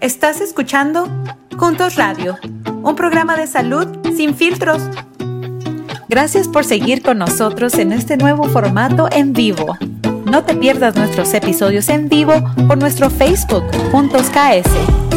Estás 0.00 0.40
escuchando 0.40 1.08
Juntos 1.56 1.96
Radio, 1.96 2.38
un 2.84 2.94
programa 2.94 3.36
de 3.36 3.48
salud 3.48 3.88
sin 4.16 4.36
filtros. 4.36 4.80
Gracias 6.08 6.46
por 6.46 6.64
seguir 6.64 7.02
con 7.02 7.18
nosotros 7.18 7.74
en 7.74 7.92
este 7.92 8.16
nuevo 8.16 8.44
formato 8.44 9.08
en 9.10 9.32
vivo. 9.32 9.76
No 10.24 10.44
te 10.44 10.54
pierdas 10.54 10.94
nuestros 10.94 11.34
episodios 11.34 11.88
en 11.88 12.08
vivo 12.08 12.34
por 12.68 12.78
nuestro 12.78 13.10
Facebook 13.10 13.64
Juntos 13.90 14.30
KS. 14.30 15.07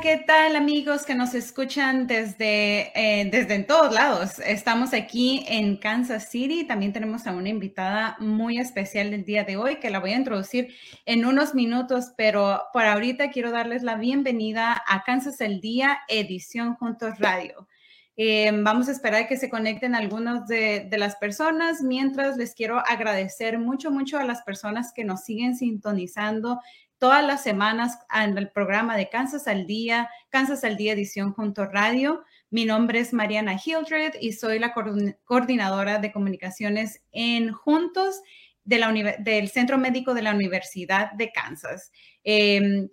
¿Qué 0.00 0.16
tal 0.26 0.56
amigos 0.56 1.04
que 1.04 1.14
nos 1.14 1.34
escuchan 1.34 2.06
desde, 2.06 2.90
eh, 2.94 3.28
desde 3.30 3.54
en 3.54 3.66
todos 3.66 3.92
lados? 3.92 4.40
Estamos 4.40 4.92
aquí 4.92 5.44
en 5.46 5.76
Kansas 5.76 6.30
City. 6.30 6.64
También 6.64 6.92
tenemos 6.92 7.26
a 7.26 7.32
una 7.32 7.48
invitada 7.48 8.16
muy 8.18 8.58
especial 8.58 9.10
del 9.10 9.24
día 9.24 9.44
de 9.44 9.56
hoy 9.56 9.76
que 9.76 9.90
la 9.90 10.00
voy 10.00 10.12
a 10.12 10.16
introducir 10.16 10.74
en 11.06 11.24
unos 11.24 11.54
minutos, 11.54 12.12
pero 12.16 12.62
por 12.72 12.84
ahorita 12.84 13.30
quiero 13.30 13.52
darles 13.52 13.82
la 13.82 13.94
bienvenida 13.94 14.82
a 14.86 15.04
Kansas 15.04 15.40
el 15.40 15.60
Día, 15.60 15.98
edición 16.08 16.74
Juntos 16.74 17.18
Radio. 17.20 17.68
Eh, 18.16 18.50
vamos 18.52 18.88
a 18.88 18.92
esperar 18.92 19.26
que 19.28 19.36
se 19.36 19.50
conecten 19.50 19.94
algunas 19.94 20.46
de, 20.46 20.86
de, 20.88 20.98
las 20.98 21.16
personas, 21.16 21.82
mientras 21.82 22.36
les 22.36 22.54
quiero 22.54 22.78
agradecer 22.78 23.58
mucho, 23.58 23.90
mucho 23.90 24.18
a 24.18 24.24
las 24.24 24.42
personas 24.42 24.92
que 24.92 25.02
nos 25.02 25.24
siguen 25.24 25.56
sintonizando 25.56 26.60
todas 27.04 27.22
las 27.22 27.42
semanas 27.42 27.98
en 28.14 28.38
el 28.38 28.48
programa 28.48 28.96
de 28.96 29.10
Kansas 29.10 29.46
al 29.46 29.66
Día, 29.66 30.08
Kansas 30.30 30.64
al 30.64 30.78
Día 30.78 30.94
Edición 30.94 31.34
Junto 31.34 31.66
Radio. 31.66 32.24
Mi 32.48 32.64
nombre 32.64 32.98
es 32.98 33.12
Mariana 33.12 33.60
Hildred 33.62 34.14
y 34.22 34.32
soy 34.32 34.58
la 34.58 34.72
coordinadora 34.72 35.98
de 35.98 36.12
comunicaciones 36.12 37.02
en 37.12 37.52
Juntos 37.52 38.22
de 38.64 38.78
la 38.78 38.90
del 39.18 39.50
Centro 39.50 39.76
Médico 39.76 40.14
de 40.14 40.22
la 40.22 40.34
Universidad 40.34 41.12
de 41.12 41.30
Kansas. 41.30 41.92
Eh, 42.24 42.88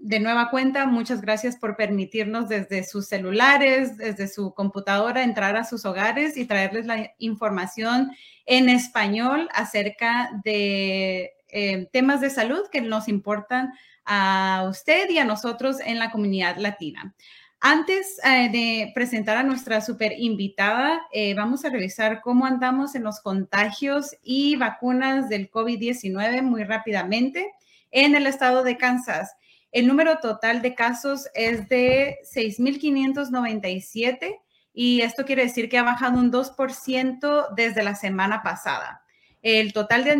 de 0.00 0.18
nueva 0.18 0.50
cuenta, 0.50 0.86
muchas 0.86 1.20
gracias 1.20 1.54
por 1.54 1.76
permitirnos 1.76 2.48
desde 2.48 2.82
sus 2.82 3.06
celulares, 3.06 3.96
desde 3.98 4.26
su 4.26 4.52
computadora, 4.52 5.22
entrar 5.22 5.56
a 5.56 5.62
sus 5.62 5.84
hogares 5.84 6.36
y 6.36 6.44
traerles 6.44 6.86
la 6.86 7.12
información 7.18 8.10
en 8.46 8.68
español 8.68 9.48
acerca 9.54 10.28
de 10.42 11.37
eh, 11.48 11.88
temas 11.92 12.20
de 12.20 12.30
salud 12.30 12.62
que 12.70 12.80
nos 12.80 13.08
importan 13.08 13.72
a 14.04 14.66
usted 14.68 15.08
y 15.10 15.18
a 15.18 15.24
nosotros 15.24 15.80
en 15.80 15.98
la 15.98 16.10
comunidad 16.10 16.56
latina. 16.56 17.14
Antes 17.60 18.20
eh, 18.24 18.48
de 18.50 18.92
presentar 18.94 19.36
a 19.36 19.42
nuestra 19.42 19.80
super 19.80 20.12
invitada, 20.16 21.02
eh, 21.12 21.34
vamos 21.34 21.64
a 21.64 21.70
revisar 21.70 22.20
cómo 22.20 22.46
andamos 22.46 22.94
en 22.94 23.02
los 23.02 23.18
contagios 23.20 24.16
y 24.22 24.54
vacunas 24.54 25.28
del 25.28 25.50
COVID-19 25.50 26.42
muy 26.42 26.62
rápidamente 26.62 27.52
en 27.90 28.14
el 28.14 28.28
estado 28.28 28.62
de 28.62 28.76
Kansas. 28.76 29.34
El 29.72 29.88
número 29.88 30.18
total 30.18 30.62
de 30.62 30.76
casos 30.76 31.28
es 31.34 31.68
de 31.68 32.18
6.597 32.32 34.38
y 34.72 35.00
esto 35.00 35.24
quiere 35.24 35.42
decir 35.42 35.68
que 35.68 35.78
ha 35.78 35.82
bajado 35.82 36.16
un 36.16 36.30
2% 36.30 37.54
desde 37.56 37.82
la 37.82 37.96
semana 37.96 38.44
pasada. 38.44 39.02
El 39.50 39.72
total 39.72 40.04
de 40.04 40.10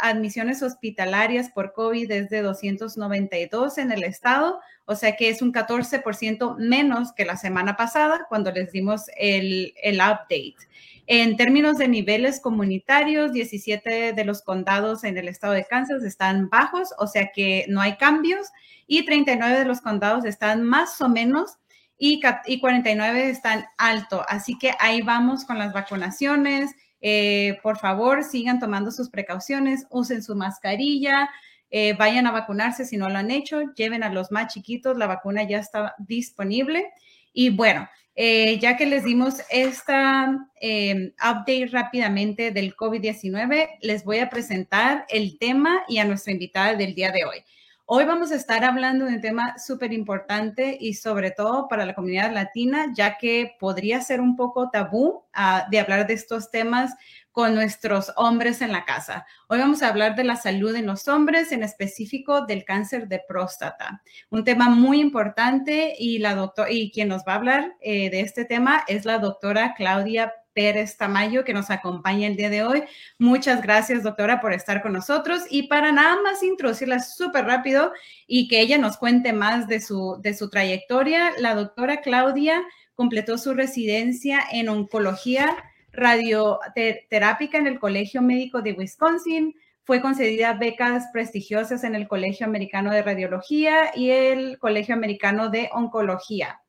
admisiones 0.00 0.60
hospitalarias 0.64 1.48
por 1.48 1.74
COVID 1.74 2.10
es 2.10 2.28
de 2.28 2.42
292 2.42 3.78
en 3.78 3.92
el 3.92 4.02
estado, 4.02 4.58
o 4.84 4.96
sea 4.96 5.14
que 5.14 5.28
es 5.28 5.42
un 5.42 5.52
14% 5.52 6.56
menos 6.58 7.12
que 7.12 7.24
la 7.24 7.36
semana 7.36 7.76
pasada 7.76 8.26
cuando 8.28 8.50
les 8.50 8.72
dimos 8.72 9.02
el, 9.16 9.74
el 9.80 9.98
update. 9.98 10.56
En 11.06 11.36
términos 11.36 11.78
de 11.78 11.86
niveles 11.86 12.40
comunitarios, 12.40 13.32
17 13.32 14.12
de 14.12 14.24
los 14.24 14.42
condados 14.42 15.04
en 15.04 15.18
el 15.18 15.28
estado 15.28 15.52
de 15.52 15.66
Kansas 15.66 16.02
están 16.02 16.48
bajos, 16.50 16.88
o 16.98 17.06
sea 17.06 17.30
que 17.32 17.66
no 17.68 17.80
hay 17.80 17.96
cambios, 17.96 18.48
y 18.88 19.04
39 19.04 19.56
de 19.56 19.66
los 19.66 19.82
condados 19.82 20.24
están 20.24 20.64
más 20.64 21.00
o 21.00 21.08
menos 21.08 21.58
y 21.96 22.20
49 22.60 23.30
están 23.30 23.66
alto. 23.78 24.24
Así 24.28 24.58
que 24.58 24.72
ahí 24.80 25.00
vamos 25.02 25.44
con 25.44 25.58
las 25.58 25.72
vacunaciones. 25.72 26.74
Eh, 27.06 27.58
por 27.62 27.76
favor, 27.76 28.24
sigan 28.24 28.58
tomando 28.58 28.90
sus 28.90 29.10
precauciones, 29.10 29.86
usen 29.90 30.22
su 30.22 30.34
mascarilla, 30.34 31.28
eh, 31.70 31.92
vayan 31.92 32.26
a 32.26 32.30
vacunarse 32.30 32.86
si 32.86 32.96
no 32.96 33.10
lo 33.10 33.18
han 33.18 33.30
hecho, 33.30 33.60
lleven 33.74 34.02
a 34.02 34.08
los 34.08 34.32
más 34.32 34.54
chiquitos, 34.54 34.96
la 34.96 35.06
vacuna 35.06 35.42
ya 35.42 35.58
está 35.58 35.94
disponible. 35.98 36.86
Y 37.34 37.50
bueno, 37.50 37.86
eh, 38.14 38.58
ya 38.58 38.78
que 38.78 38.86
les 38.86 39.04
dimos 39.04 39.42
esta 39.50 40.48
update 40.62 41.68
rápidamente 41.70 42.52
del 42.52 42.74
COVID-19, 42.74 43.68
les 43.82 44.02
voy 44.02 44.20
a 44.20 44.30
presentar 44.30 45.04
el 45.10 45.38
tema 45.38 45.84
y 45.86 45.98
a 45.98 46.06
nuestra 46.06 46.32
invitada 46.32 46.74
del 46.74 46.94
día 46.94 47.12
de 47.12 47.26
hoy. 47.26 47.44
Hoy 47.86 48.06
vamos 48.06 48.32
a 48.32 48.36
estar 48.36 48.64
hablando 48.64 49.04
de 49.04 49.16
un 49.16 49.20
tema 49.20 49.58
súper 49.58 49.92
importante 49.92 50.78
y 50.80 50.94
sobre 50.94 51.32
todo 51.32 51.68
para 51.68 51.84
la 51.84 51.94
comunidad 51.94 52.32
latina, 52.32 52.86
ya 52.96 53.18
que 53.18 53.56
podría 53.60 54.00
ser 54.00 54.22
un 54.22 54.36
poco 54.36 54.70
tabú 54.70 55.22
uh, 55.36 55.70
de 55.70 55.80
hablar 55.80 56.06
de 56.06 56.14
estos 56.14 56.50
temas 56.50 56.94
con 57.30 57.54
nuestros 57.54 58.10
hombres 58.16 58.62
en 58.62 58.72
la 58.72 58.86
casa. 58.86 59.26
Hoy 59.48 59.58
vamos 59.58 59.82
a 59.82 59.88
hablar 59.88 60.16
de 60.16 60.24
la 60.24 60.36
salud 60.36 60.74
en 60.74 60.86
los 60.86 61.08
hombres, 61.08 61.52
en 61.52 61.62
específico 61.62 62.46
del 62.46 62.64
cáncer 62.64 63.06
de 63.06 63.20
próstata. 63.28 64.02
Un 64.30 64.44
tema 64.44 64.70
muy 64.70 64.98
importante 64.98 65.94
y, 65.98 66.20
la 66.20 66.34
doctora, 66.34 66.70
y 66.70 66.90
quien 66.90 67.08
nos 67.08 67.20
va 67.28 67.32
a 67.32 67.36
hablar 67.36 67.74
eh, 67.82 68.08
de 68.08 68.20
este 68.20 68.46
tema 68.46 68.82
es 68.88 69.04
la 69.04 69.18
doctora 69.18 69.74
Claudia 69.76 70.32
Pérez 70.54 70.96
Tamayo, 70.96 71.44
que 71.44 71.52
nos 71.52 71.70
acompaña 71.70 72.26
el 72.26 72.36
día 72.36 72.48
de 72.48 72.62
hoy. 72.62 72.84
Muchas 73.18 73.60
gracias, 73.60 74.02
doctora, 74.02 74.40
por 74.40 74.52
estar 74.52 74.82
con 74.82 74.92
nosotros. 74.92 75.42
Y 75.50 75.64
para 75.64 75.92
nada 75.92 76.16
más 76.22 76.42
introducirla 76.42 77.00
súper 77.00 77.44
rápido 77.44 77.92
y 78.26 78.48
que 78.48 78.60
ella 78.60 78.78
nos 78.78 78.96
cuente 78.96 79.32
más 79.32 79.68
de 79.68 79.80
su, 79.80 80.18
de 80.22 80.34
su 80.34 80.48
trayectoria, 80.48 81.32
la 81.38 81.54
doctora 81.54 82.00
Claudia 82.00 82.62
completó 82.94 83.36
su 83.38 83.54
residencia 83.54 84.40
en 84.52 84.68
oncología 84.68 85.54
radioterápica 85.92 87.58
en 87.58 87.66
el 87.66 87.78
Colegio 87.78 88.22
Médico 88.22 88.62
de 88.62 88.72
Wisconsin. 88.72 89.54
Fue 89.82 90.00
concedida 90.00 90.54
becas 90.54 91.08
prestigiosas 91.12 91.84
en 91.84 91.94
el 91.94 92.08
Colegio 92.08 92.46
Americano 92.46 92.90
de 92.90 93.02
Radiología 93.02 93.92
y 93.94 94.10
el 94.10 94.58
Colegio 94.58 94.94
Americano 94.94 95.50
de 95.50 95.68
Oncología. 95.72 96.63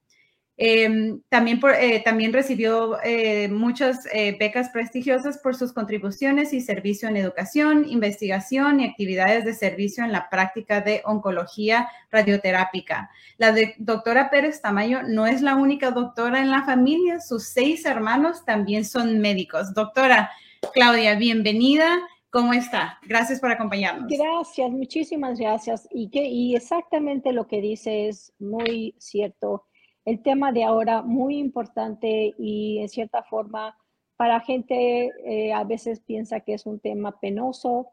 Em, 0.58 1.22
también, 1.28 1.60
eh, 1.82 2.02
también 2.06 2.32
recibió 2.32 2.98
eh, 3.04 3.50
muchas 3.50 4.06
eh, 4.14 4.38
becas 4.40 4.70
prestigiosas 4.70 5.38
por 5.40 5.54
sus 5.54 5.74
contribuciones 5.74 6.54
y 6.54 6.62
servicio 6.62 7.10
en 7.10 7.18
educación, 7.18 7.86
investigación 7.90 8.80
y 8.80 8.86
actividades 8.86 9.44
de 9.44 9.54
servicio 9.54 10.06
en 10.06 10.14
la 10.14 10.30
práctica 10.30 10.80
de 10.80 11.02
oncología 11.04 11.90
radioterápica. 12.10 13.10
La 13.38 13.54
doctora 13.80 14.30
Pérez 14.30 14.62
Tamayo 14.62 15.04
no 15.04 15.28
es 15.28 15.42
la 15.42 15.56
única 15.56 15.92
doctora 15.92 16.40
en 16.40 16.52
la 16.52 16.64
familia, 16.64 17.20
sus 17.20 17.44
seis 17.48 17.86
hermanos 17.86 18.46
también 18.46 18.86
son 18.86 19.20
médicos. 19.20 19.74
Doctora 19.74 20.32
Claudia, 20.74 21.16
bienvenida. 21.16 22.00
¿Cómo 22.30 22.54
está? 22.54 23.00
Gracias 23.04 23.42
por 23.42 23.52
acompañarnos. 23.52 24.08
Gracias, 24.10 24.72
muchísimas 24.72 25.38
gracias. 25.38 25.88
Y, 25.92 26.10
que, 26.10 26.26
y 26.26 26.56
exactamente 26.56 27.34
lo 27.34 27.46
que 27.48 27.60
dice 27.60 28.08
es 28.08 28.34
muy 28.40 28.96
cierto 28.98 29.66
el 30.06 30.22
tema 30.22 30.52
de 30.52 30.64
ahora 30.64 31.02
muy 31.02 31.38
importante 31.38 32.34
y 32.38 32.78
en 32.80 32.90
cierta 32.90 33.24
forma 33.24 33.76
para 34.16 34.40
gente 34.40 35.12
eh, 35.26 35.52
a 35.52 35.64
veces 35.64 36.00
piensa 36.00 36.40
que 36.40 36.54
es 36.54 36.66
un 36.66 36.80
tema 36.80 37.20
penoso. 37.20 37.92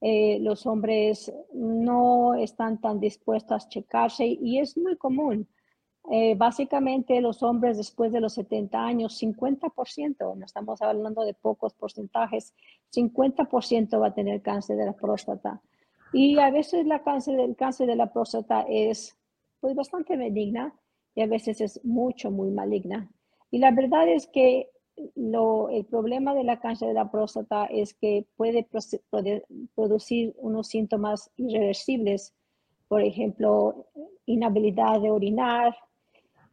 Eh, 0.00 0.38
los 0.40 0.66
hombres 0.66 1.32
no 1.54 2.34
están 2.34 2.80
tan 2.80 3.00
dispuestos 3.00 3.64
a 3.64 3.68
checarse 3.68 4.26
y 4.26 4.58
es 4.58 4.76
muy 4.76 4.96
común. 4.96 5.48
Eh, 6.10 6.34
básicamente 6.36 7.22
los 7.22 7.42
hombres 7.42 7.78
después 7.78 8.12
de 8.12 8.20
los 8.20 8.34
70 8.34 8.78
años, 8.78 9.20
50%, 9.22 10.36
no 10.36 10.44
estamos 10.44 10.82
hablando 10.82 11.24
de 11.24 11.32
pocos 11.32 11.72
porcentajes, 11.72 12.52
50% 12.94 14.00
va 14.00 14.08
a 14.08 14.14
tener 14.14 14.42
cáncer 14.42 14.76
de 14.76 14.84
la 14.84 14.92
próstata. 14.92 15.62
Y 16.12 16.38
a 16.38 16.50
veces 16.50 16.86
la 16.86 17.02
cáncer, 17.02 17.40
el 17.40 17.56
cáncer 17.56 17.86
de 17.86 17.96
la 17.96 18.12
próstata 18.12 18.66
es 18.68 19.16
pues, 19.60 19.74
bastante 19.74 20.18
benigna, 20.18 20.74
y 21.14 21.22
a 21.22 21.26
veces 21.26 21.60
es 21.60 21.84
mucho, 21.84 22.30
muy 22.30 22.50
maligna. 22.50 23.10
Y 23.50 23.58
la 23.58 23.70
verdad 23.70 24.08
es 24.08 24.26
que 24.26 24.70
lo, 25.14 25.68
el 25.70 25.84
problema 25.84 26.34
de 26.34 26.44
la 26.44 26.60
cáncer 26.60 26.88
de 26.88 26.94
la 26.94 27.10
próstata 27.10 27.66
es 27.66 27.94
que 27.94 28.26
puede, 28.36 28.66
producir 29.74 30.34
unos 30.38 30.68
síntomas 30.68 31.30
irreversibles, 31.36 32.34
por 32.88 33.02
ejemplo, 33.02 33.86
inhabilidad 34.26 35.00
de 35.00 35.10
orinar, 35.10 35.76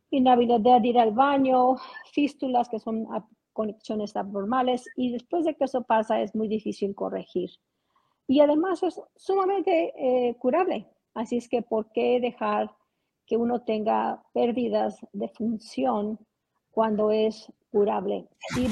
inhabilidad 0.09 0.81
de 0.81 0.87
ir 0.87 0.99
al 0.99 1.11
baño, 1.11 1.75
fístulas 2.11 2.69
que 2.69 2.79
son 2.79 3.07
conexiones 3.53 4.15
abnormales 4.15 4.85
y 4.95 5.11
después 5.11 5.45
de 5.45 5.55
que 5.55 5.65
eso 5.65 5.83
pasa 5.83 6.21
es 6.21 6.35
muy 6.35 6.47
difícil 6.47 6.95
corregir. 6.95 7.51
Y 8.27 8.39
además 8.39 8.81
es 8.83 8.99
sumamente 9.15 9.93
eh, 9.97 10.35
curable, 10.35 10.87
así 11.13 11.37
es 11.37 11.49
que 11.49 11.61
¿por 11.61 11.91
qué 11.91 12.19
dejar 12.19 12.71
que 13.31 13.37
uno 13.37 13.61
tenga 13.61 14.21
pérdidas 14.33 14.99
de 15.13 15.29
función 15.29 16.19
cuando 16.69 17.11
es 17.11 17.49
curable. 17.71 18.27
Y 18.57 18.67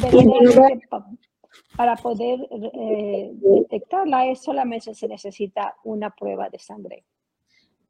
para 1.78 1.96
poder 1.96 2.46
eh, 2.52 3.32
detectarla 3.36 4.28
es 4.28 4.42
solamente 4.42 4.94
se 4.94 5.08
necesita 5.08 5.78
una 5.86 6.10
prueba 6.10 6.50
de 6.50 6.60
sangre. 6.60 7.06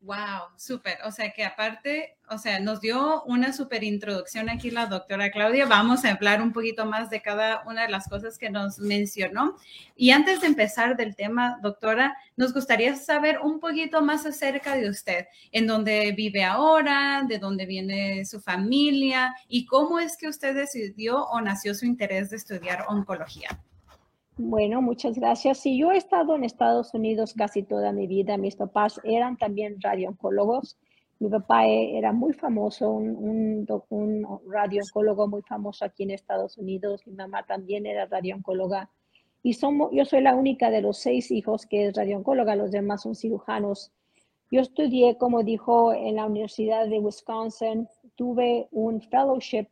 Wow, 0.02 0.48
súper. 0.56 0.98
O 1.04 1.12
sea 1.12 1.32
que 1.32 1.44
aparte, 1.44 2.16
o 2.30 2.38
sea, 2.38 2.62
nos 2.62 2.80
dio 2.80 3.22
una 3.24 3.52
súper 3.52 3.84
introducción 3.84 4.50
aquí 4.50 4.72
la 4.72 4.86
doctora 4.86 5.30
Claudia. 5.30 5.66
Vamos 5.66 6.06
a 6.06 6.12
hablar 6.12 6.42
un 6.42 6.54
poquito 6.54 6.86
más 6.86 7.10
de 7.10 7.22
cada 7.22 7.64
una 7.66 7.82
de 7.82 7.90
las 7.90 8.08
cosas 8.08 8.38
que 8.38 8.50
nos 8.50 8.80
mencionó. 8.80 9.58
Y 9.98 10.12
antes 10.12 10.40
de 10.40 10.48
empezar 10.48 10.96
del 10.96 11.18
tema, 11.18 11.60
doctora, 11.62 12.16
nos 12.38 12.54
gustaría 12.54 12.96
saber 12.96 13.40
un 13.40 13.60
poquito 13.60 14.02
más 14.02 14.26
acerca 14.26 14.76
de 14.76 14.90
usted, 14.90 15.28
en 15.52 15.68
dónde 15.68 16.14
vive 16.14 16.46
ahora, 16.46 17.26
de 17.28 17.38
dónde 17.38 17.66
viene 17.66 18.24
su 18.24 18.40
familia 18.40 19.36
y 19.50 19.66
cómo 19.66 20.00
es 20.00 20.16
que 20.16 20.30
usted 20.30 20.56
decidió 20.56 21.26
o 21.26 21.42
nació 21.42 21.76
su 21.76 21.86
interés 21.86 22.30
de 22.30 22.38
estudiar 22.38 22.86
oncología. 22.88 23.60
Bueno, 24.42 24.82
muchas 24.82 25.20
gracias. 25.20 25.58
Sí, 25.58 25.78
yo 25.78 25.92
he 25.92 25.98
estado 25.98 26.34
en 26.34 26.46
Estados 26.46 26.94
Unidos 26.94 27.34
casi 27.34 27.62
toda 27.62 27.92
mi 27.92 28.08
vida. 28.08 28.38
Mis 28.38 28.56
papás 28.56 29.02
eran 29.04 29.36
también 29.36 29.82
radiooncólogos. 29.82 30.78
Mi 31.20 31.28
papá 31.28 31.68
e, 31.68 31.98
era 31.98 32.14
muy 32.14 32.32
famoso, 32.32 32.90
un, 32.90 33.18
un, 33.18 33.68
un 33.90 34.40
radiooncólogo 34.50 35.28
muy 35.28 35.42
famoso 35.42 35.84
aquí 35.84 36.04
en 36.04 36.12
Estados 36.12 36.58
Unidos. 36.58 37.06
Mi 37.06 37.16
mamá 37.16 37.46
también 37.46 37.86
era 37.86 38.06
radiooncóloga. 38.06 38.90
Y 39.44 39.56
somos, 39.56 39.90
yo 39.92 40.06
soy 40.06 40.22
la 40.22 40.36
única 40.36 40.70
de 40.70 40.84
los 40.84 41.00
seis 41.00 41.32
hijos 41.32 41.66
que 41.66 41.88
es 41.88 41.98
radiooncóloga, 41.98 42.56
los 42.56 42.72
demás 42.72 43.02
son 43.02 43.16
cirujanos. 43.16 43.92
Yo 44.52 44.62
estudié, 44.62 45.18
como 45.18 45.44
dijo, 45.44 45.92
en 45.92 46.16
la 46.16 46.26
Universidad 46.26 46.88
de 46.88 47.00
Wisconsin. 47.00 47.90
Tuve 48.16 48.70
un 48.72 49.02
fellowship, 49.02 49.68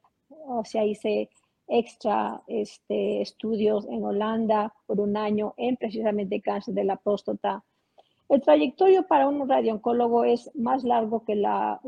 o 0.46 0.66
sea, 0.66 0.84
hice 0.84 1.30
extra 1.68 2.42
este, 2.48 3.22
estudios 3.22 3.86
en 3.88 4.04
Holanda 4.04 4.74
por 4.86 5.00
un 5.00 5.18
año 5.18 5.54
en 5.58 5.78
precisamente 5.78 6.42
cáncer 6.42 6.74
de 6.74 6.84
la 6.84 6.96
próstata. 6.96 7.64
El 8.30 8.42
trayectorio 8.42 9.08
para 9.08 9.28
un 9.28 9.48
radiooncólogo 9.48 10.26
es 10.26 10.52
más 10.54 10.84
largo 10.84 11.24
que 11.24 11.36
las 11.36 11.80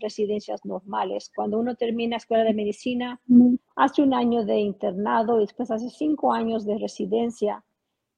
residencias 0.00 0.62
normales. 0.64 1.32
Cuando 1.34 1.58
uno 1.58 1.74
termina 1.74 2.18
escuela 2.18 2.44
de 2.44 2.52
medicina, 2.52 3.18
hace 3.76 4.02
un 4.02 4.12
año 4.12 4.44
de 4.44 4.58
internado 4.58 5.38
y 5.38 5.44
después 5.44 5.70
hace 5.70 5.88
cinco 5.88 6.34
años 6.34 6.66
de 6.66 6.78
residencia 6.78 7.64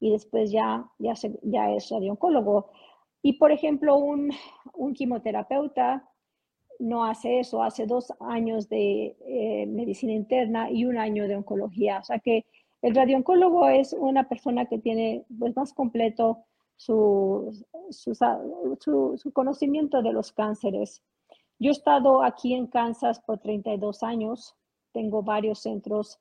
y 0.01 0.11
después 0.11 0.51
ya, 0.51 0.91
ya, 0.99 1.15
ya 1.43 1.73
es 1.73 1.89
radiooncólogo. 1.91 2.71
Y 3.23 3.35
por 3.35 3.53
ejemplo, 3.53 3.97
un, 3.97 4.33
un 4.75 4.95
quimioterapeuta 4.95 6.09
no 6.79 7.05
hace 7.05 7.41
eso, 7.41 7.63
hace 7.63 7.87
dos 7.87 8.13
años 8.21 8.69
de 8.69 9.17
eh, 9.27 9.67
medicina 9.67 10.13
interna 10.13 10.71
y 10.71 10.85
un 10.85 10.99
año 10.99 11.27
de 11.27 11.37
oncología. 11.37 11.99
O 11.99 12.05
sea 12.05 12.19
que 12.19 12.47
el 12.83 12.95
radiooncólogo 12.95 13.69
es 13.69 13.93
una 13.93 14.29
persona 14.29 14.67
que 14.67 14.79
tiene 14.79 15.25
pues, 15.39 15.57
más 15.57 15.73
completo 15.73 16.45
su, 16.77 17.65
su, 17.91 19.33
conocimiento 19.33 20.01
de 20.03 20.13
los 20.13 20.33
cánceres. 20.33 21.03
Yo 21.59 21.71
he 21.71 21.73
estado 21.73 22.23
aquí 22.23 22.55
en 22.55 22.69
Kansas 22.69 23.21
por 23.21 23.39
32 23.39 24.05
años, 24.05 24.55
tengo 24.93 25.23
varios 25.23 25.59
centros 25.59 26.21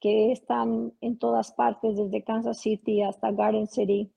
que 0.00 0.32
están 0.32 0.94
en 1.02 1.18
todas 1.18 1.52
partes, 1.52 1.96
desde 1.96 2.24
Kansas 2.24 2.58
City 2.58 3.02
hasta 3.02 3.30
Garden 3.30 3.66
City, 3.66 4.10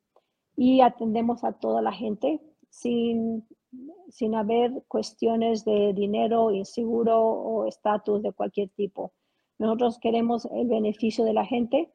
y 0.55 0.79
atendemos 0.79 1.43
a 1.43 1.51
toda 1.51 1.81
la 1.81 1.91
gente 1.91 2.39
sin 2.69 3.45
sin 4.09 4.35
haber 4.35 4.83
cuestiones 4.87 5.65
de 5.65 5.93
dinero, 5.93 6.51
inseguro 6.51 7.19
o 7.19 7.67
estatus 7.67 8.21
de 8.21 8.31
cualquier 8.31 8.69
tipo. 8.69 9.13
Nosotros 9.57 9.99
queremos 9.99 10.45
el 10.45 10.67
beneficio 10.67 11.23
de 11.23 11.33
la 11.33 11.45
gente 11.45 11.91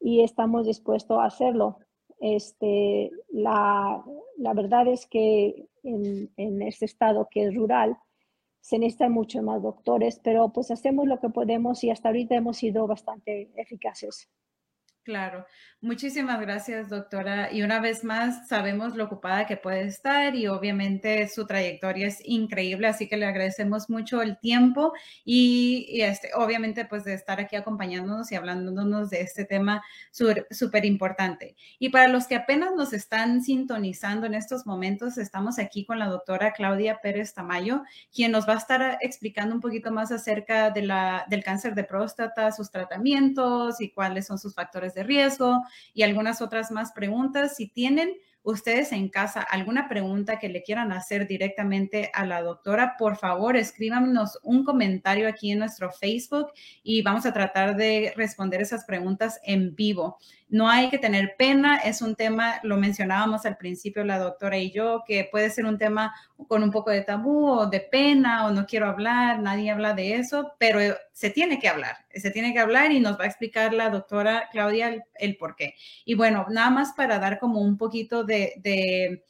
y 0.00 0.22
estamos 0.22 0.66
dispuestos 0.66 1.18
a 1.18 1.24
hacerlo. 1.24 1.78
Este, 2.20 3.10
la, 3.30 4.04
la 4.36 4.54
verdad 4.54 4.86
es 4.88 5.06
que 5.06 5.68
en, 5.82 6.30
en, 6.36 6.62
este 6.62 6.84
estado 6.84 7.28
que 7.30 7.44
es 7.44 7.54
rural 7.54 7.96
se 8.60 8.78
necesitan 8.78 9.12
muchos 9.12 9.42
más 9.42 9.62
doctores, 9.62 10.20
pero 10.22 10.52
pues 10.52 10.70
hacemos 10.70 11.06
lo 11.06 11.18
que 11.18 11.30
podemos 11.30 11.82
y 11.82 11.90
hasta 11.90 12.08
ahorita 12.10 12.34
hemos 12.34 12.58
sido 12.58 12.86
bastante 12.86 13.50
eficaces. 13.56 14.28
Claro, 15.02 15.46
muchísimas 15.80 16.38
gracias, 16.42 16.90
doctora. 16.90 17.50
Y 17.50 17.62
una 17.62 17.80
vez 17.80 18.04
más, 18.04 18.46
sabemos 18.48 18.94
lo 18.96 19.04
ocupada 19.04 19.46
que 19.46 19.56
puede 19.56 19.86
estar 19.86 20.36
y 20.36 20.46
obviamente 20.46 21.26
su 21.28 21.46
trayectoria 21.46 22.06
es 22.06 22.18
increíble, 22.22 22.86
así 22.86 23.08
que 23.08 23.16
le 23.16 23.24
agradecemos 23.24 23.88
mucho 23.88 24.20
el 24.20 24.38
tiempo 24.38 24.92
y, 25.24 26.02
este, 26.02 26.30
obviamente 26.34 26.84
pues 26.84 27.04
de 27.04 27.14
estar 27.14 27.40
aquí 27.40 27.56
acompañándonos 27.56 28.30
y 28.30 28.34
hablándonos 28.34 29.08
de 29.08 29.22
este 29.22 29.46
tema 29.46 29.82
súper 30.12 30.84
importante. 30.84 31.56
Y 31.78 31.88
para 31.88 32.06
los 32.06 32.26
que 32.26 32.36
apenas 32.36 32.74
nos 32.76 32.92
están 32.92 33.42
sintonizando 33.42 34.26
en 34.26 34.34
estos 34.34 34.66
momentos, 34.66 35.16
estamos 35.16 35.58
aquí 35.58 35.86
con 35.86 35.98
la 35.98 36.08
doctora 36.08 36.52
Claudia 36.52 37.00
Pérez 37.02 37.32
Tamayo, 37.32 37.82
quien 38.14 38.32
nos 38.32 38.46
va 38.46 38.52
a 38.54 38.58
estar 38.58 38.98
explicando 39.00 39.54
un 39.54 39.62
poquito 39.62 39.90
más 39.92 40.12
acerca 40.12 40.70
de 40.70 40.82
la, 40.82 41.24
del 41.30 41.42
cáncer 41.42 41.74
de 41.74 41.84
próstata, 41.84 42.52
sus 42.52 42.70
tratamientos 42.70 43.80
y 43.80 43.90
cuáles 43.90 44.26
son 44.26 44.38
sus 44.38 44.54
factores 44.54 44.89
de 44.94 45.02
riesgo 45.02 45.62
y 45.94 46.02
algunas 46.02 46.42
otras 46.42 46.70
más 46.70 46.92
preguntas. 46.92 47.56
Si 47.56 47.68
tienen 47.68 48.14
ustedes 48.42 48.92
en 48.92 49.08
casa 49.08 49.42
alguna 49.42 49.88
pregunta 49.88 50.38
que 50.38 50.48
le 50.48 50.62
quieran 50.62 50.92
hacer 50.92 51.26
directamente 51.26 52.10
a 52.14 52.24
la 52.24 52.42
doctora, 52.42 52.96
por 52.98 53.16
favor 53.16 53.56
escríbanos 53.56 54.38
un 54.42 54.64
comentario 54.64 55.28
aquí 55.28 55.50
en 55.52 55.58
nuestro 55.58 55.90
Facebook 55.90 56.48
y 56.82 57.02
vamos 57.02 57.26
a 57.26 57.32
tratar 57.32 57.76
de 57.76 58.12
responder 58.16 58.60
esas 58.60 58.84
preguntas 58.84 59.40
en 59.44 59.74
vivo. 59.74 60.18
No 60.48 60.68
hay 60.68 60.90
que 60.90 60.98
tener 60.98 61.36
pena, 61.38 61.76
es 61.76 62.02
un 62.02 62.16
tema, 62.16 62.58
lo 62.64 62.76
mencionábamos 62.76 63.46
al 63.46 63.56
principio 63.56 64.02
la 64.02 64.18
doctora 64.18 64.58
y 64.58 64.72
yo, 64.72 65.04
que 65.06 65.28
puede 65.30 65.48
ser 65.48 65.64
un 65.64 65.78
tema 65.78 66.12
con 66.48 66.64
un 66.64 66.72
poco 66.72 66.90
de 66.90 67.02
tabú 67.02 67.46
o 67.46 67.66
de 67.66 67.78
pena 67.78 68.46
o 68.46 68.50
no 68.50 68.66
quiero 68.66 68.88
hablar, 68.88 69.38
nadie 69.38 69.70
habla 69.70 69.94
de 69.94 70.16
eso, 70.16 70.54
pero 70.58 70.80
se 71.12 71.30
tiene 71.30 71.60
que 71.60 71.68
hablar, 71.68 71.98
se 72.14 72.30
tiene 72.30 72.52
que 72.52 72.58
hablar 72.58 72.90
y 72.90 72.98
nos 72.98 73.18
va 73.18 73.24
a 73.24 73.26
explicar 73.28 73.72
la 73.74 73.90
doctora 73.90 74.48
Claudia 74.50 75.04
el, 75.14 75.36
por 75.36 75.54
qué. 75.54 75.74
Y 76.04 76.14
bueno, 76.14 76.46
nada 76.50 76.70
más 76.70 76.94
para 76.94 77.18
dar 77.18 77.38
como 77.38 77.60
un 77.60 77.76
poquito 77.76 78.24
de 78.30 79.24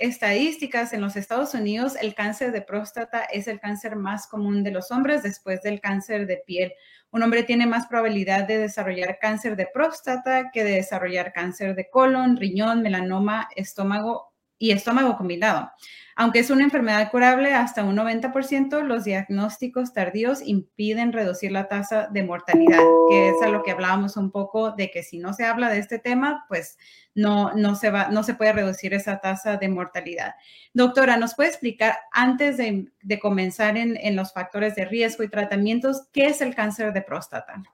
estadísticas 0.00 0.92
en 0.92 1.00
los 1.00 1.16
Estados 1.16 1.54
Unidos, 1.54 1.96
el 2.00 2.14
cáncer 2.14 2.52
de 2.52 2.62
próstata 2.62 3.24
es 3.24 3.48
el 3.48 3.60
cáncer 3.60 3.96
más 3.96 4.26
común 4.26 4.62
de 4.62 4.70
los 4.70 4.90
hombres 4.90 5.22
después 5.22 5.62
del 5.62 5.80
cáncer 5.80 6.26
de 6.26 6.42
piel. 6.46 6.72
Un 7.10 7.22
hombre 7.22 7.42
tiene 7.42 7.66
más 7.66 7.86
probabilidad 7.86 8.46
de 8.46 8.58
desarrollar 8.58 9.18
cáncer 9.20 9.56
de 9.56 9.66
próstata 9.66 10.50
que 10.52 10.64
de 10.64 10.76
desarrollar 10.76 11.32
cáncer 11.32 11.74
de 11.74 11.90
colon, 11.90 12.36
riñón, 12.36 12.82
melanoma, 12.82 13.48
estómago 13.56 14.31
y 14.62 14.70
estómago 14.70 15.16
combinado. 15.16 15.72
Aunque 16.14 16.38
es 16.38 16.48
una 16.48 16.62
enfermedad 16.62 17.10
curable 17.10 17.52
hasta 17.52 17.82
un 17.82 17.96
90%, 17.96 18.82
los 18.82 19.02
diagnósticos 19.02 19.92
tardíos 19.92 20.40
impiden 20.40 21.12
reducir 21.12 21.50
la 21.50 21.66
tasa 21.66 22.06
de 22.12 22.22
mortalidad, 22.22 22.78
que 23.10 23.30
es 23.30 23.42
a 23.42 23.48
lo 23.48 23.64
que 23.64 23.72
hablábamos 23.72 24.16
un 24.16 24.30
poco 24.30 24.70
de 24.70 24.92
que 24.92 25.02
si 25.02 25.18
no 25.18 25.32
se 25.32 25.46
habla 25.46 25.68
de 25.68 25.80
este 25.80 25.98
tema, 25.98 26.44
pues 26.48 26.78
no, 27.12 27.52
no, 27.54 27.74
se, 27.74 27.90
va, 27.90 28.08
no 28.08 28.22
se 28.22 28.34
puede 28.34 28.52
reducir 28.52 28.94
esa 28.94 29.18
tasa 29.18 29.56
de 29.56 29.68
mortalidad. 29.68 30.36
Doctora, 30.74 31.16
¿nos 31.16 31.34
puede 31.34 31.48
explicar 31.48 31.98
antes 32.12 32.56
de, 32.56 33.18
comenzar 33.20 33.76
en, 33.76 34.14
los 34.14 34.32
factores 34.32 34.76
de 34.76 34.84
riesgo 34.84 35.24
y 35.24 35.28
tratamientos, 35.28 36.06
qué 36.12 36.26
es 36.26 36.40
el 36.40 36.54
cáncer 36.54 36.92
de 36.92 37.02
próstata? 37.02 37.64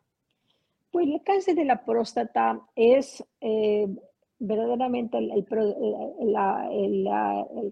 Pues 0.91 1.07
el 1.07 1.23
cáncer 1.23 1.55
de 1.55 1.67
la 1.67 1.85
próstata 1.85 2.59
es 2.75 3.23
eh, 3.43 3.89
verdaderamente 4.39 5.19
el, 5.19 5.31
el, 5.31 5.47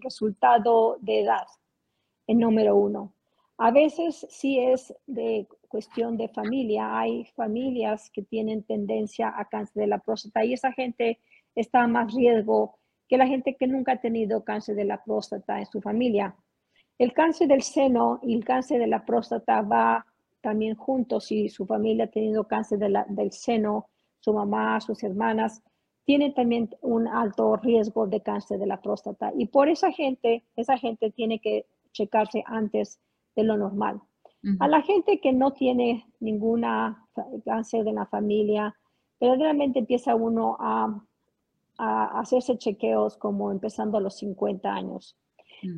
resultado 0.01 0.97
de 1.01 1.21
edad, 1.21 1.47
el 2.27 2.39
número 2.39 2.75
uno. 2.75 3.13
A 3.57 3.71
veces 3.71 4.27
sí 4.29 4.59
es 4.59 4.93
de 5.07 5.47
cuestión 5.67 6.17
de 6.17 6.27
familia. 6.29 6.99
Hay 6.99 7.25
familias 7.35 8.09
que 8.11 8.21
tienen 8.21 8.63
tendencia 8.63 9.33
a 9.35 9.45
cáncer 9.45 9.81
de 9.81 9.87
la 9.87 9.97
próstata 9.99 10.45
y 10.45 10.53
esa 10.53 10.71
gente 10.73 11.19
está 11.55 11.83
a 11.83 11.87
más 11.87 12.13
riesgo 12.13 12.77
que 13.07 13.17
la 13.17 13.25
gente 13.25 13.55
que 13.55 13.67
nunca 13.67 13.93
ha 13.93 14.01
tenido 14.01 14.43
cáncer 14.43 14.75
de 14.75 14.85
la 14.85 15.03
próstata 15.03 15.59
en 15.59 15.65
su 15.65 15.81
familia. 15.81 16.35
El 16.97 17.13
cáncer 17.13 17.47
del 17.47 17.61
seno 17.61 18.19
y 18.21 18.35
el 18.35 18.43
cáncer 18.43 18.79
de 18.79 18.87
la 18.87 19.05
próstata 19.05 19.61
va 19.61 20.05
también 20.41 20.75
juntos. 20.75 21.25
Si 21.25 21.49
su 21.49 21.65
familia 21.65 22.05
ha 22.05 22.11
tenido 22.11 22.47
cáncer 22.47 22.79
del 22.79 23.31
seno, 23.31 23.89
su 24.19 24.33
mamá, 24.33 24.79
sus 24.81 25.03
hermanas, 25.03 25.63
tienen 26.07 26.33
también 26.33 26.69
un 26.81 27.05
alto 27.05 27.57
riesgo 27.57 28.07
de 28.07 28.21
cáncer 28.21 28.59
de 28.59 28.65
la 28.65 28.79
próstata. 28.79 29.33
Y 29.37 29.47
por 29.47 29.67
esa 29.67 29.91
gente, 29.91 30.45
esa 30.55 30.77
gente 30.77 31.11
tiene 31.11 31.39
que 31.39 31.65
checarse 31.91 32.45
antes 32.45 33.01
de 33.35 33.43
lo 33.43 33.57
normal. 33.57 34.01
A 34.59 34.69
la 34.69 34.81
gente 34.81 35.19
que 35.19 35.33
no 35.33 35.51
tiene 35.51 36.05
ninguna 36.21 37.05
cáncer 37.43 37.83
de 37.83 37.91
la 37.91 38.05
familia, 38.05 38.73
verdaderamente 39.19 39.79
empieza 39.79 40.15
uno 40.15 40.55
a, 40.59 41.03
hacerse 41.77 42.57
chequeos 42.57 43.17
como 43.17 43.51
empezando 43.51 43.97
a 43.97 44.01
los 44.01 44.15
50 44.15 44.73
años. 44.73 45.17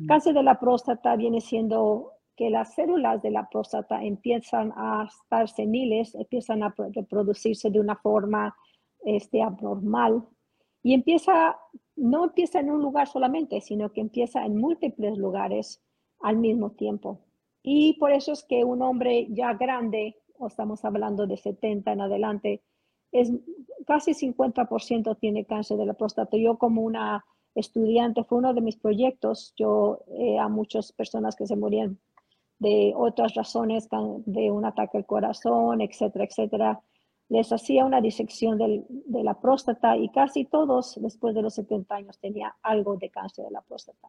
Cáncer 0.06 0.32
de 0.32 0.44
la 0.44 0.60
próstata 0.60 1.16
viene 1.16 1.40
siendo 1.40 2.12
que 2.36 2.50
las 2.50 2.74
células 2.74 3.20
de 3.20 3.32
la 3.32 3.48
próstata 3.50 4.02
empiezan 4.02 4.72
a 4.76 5.08
estar 5.08 5.48
seniles, 5.48 6.14
empiezan 6.14 6.62
a 6.62 6.72
reproducirse 6.94 7.68
de 7.70 7.80
una 7.80 7.96
forma 7.96 8.54
este, 9.04 9.42
abnormal 9.42 10.24
y 10.82 10.94
empieza, 10.94 11.58
no 11.96 12.24
empieza 12.24 12.60
en 12.60 12.70
un 12.70 12.80
lugar 12.80 13.06
solamente, 13.08 13.60
sino 13.60 13.92
que 13.92 14.00
empieza 14.00 14.44
en 14.44 14.56
múltiples 14.56 15.18
lugares 15.18 15.82
al 16.20 16.36
mismo 16.36 16.70
tiempo. 16.72 17.20
Y 17.62 17.94
por 17.94 18.12
eso 18.12 18.32
es 18.32 18.44
que 18.44 18.64
un 18.64 18.82
hombre 18.82 19.26
ya 19.30 19.52
grande, 19.54 20.16
o 20.38 20.46
estamos 20.46 20.84
hablando 20.84 21.26
de 21.26 21.36
70 21.36 21.92
en 21.92 22.00
adelante, 22.00 22.62
es 23.12 23.32
casi 23.86 24.12
50% 24.12 25.18
tiene 25.18 25.44
cáncer 25.44 25.76
de 25.76 25.86
la 25.86 25.94
próstata. 25.94 26.36
Yo 26.36 26.56
como 26.58 26.82
una 26.82 27.24
estudiante, 27.54 28.24
fue 28.24 28.38
uno 28.38 28.54
de 28.54 28.60
mis 28.60 28.76
proyectos, 28.76 29.52
yo 29.56 30.04
eh, 30.18 30.38
a 30.38 30.48
muchas 30.48 30.92
personas 30.92 31.36
que 31.36 31.46
se 31.46 31.56
morían 31.56 31.98
de 32.58 32.92
otras 32.94 33.34
razones, 33.34 33.88
de 34.26 34.50
un 34.50 34.64
ataque 34.64 34.98
al 34.98 35.06
corazón, 35.06 35.80
etcétera, 35.80 36.26
etcétera, 36.26 36.80
les 37.30 37.52
hacía 37.52 37.84
una 37.84 38.00
disección 38.00 38.58
de 38.58 39.24
la 39.24 39.40
próstata 39.40 39.96
y 39.96 40.08
casi 40.10 40.44
todos 40.44 40.98
después 41.00 41.34
de 41.34 41.42
los 41.42 41.54
70 41.54 41.94
años 41.94 42.18
tenía 42.18 42.56
algo 42.62 42.96
de 42.96 43.08
cáncer 43.08 43.44
de 43.46 43.52
la 43.52 43.62
próstata. 43.62 44.08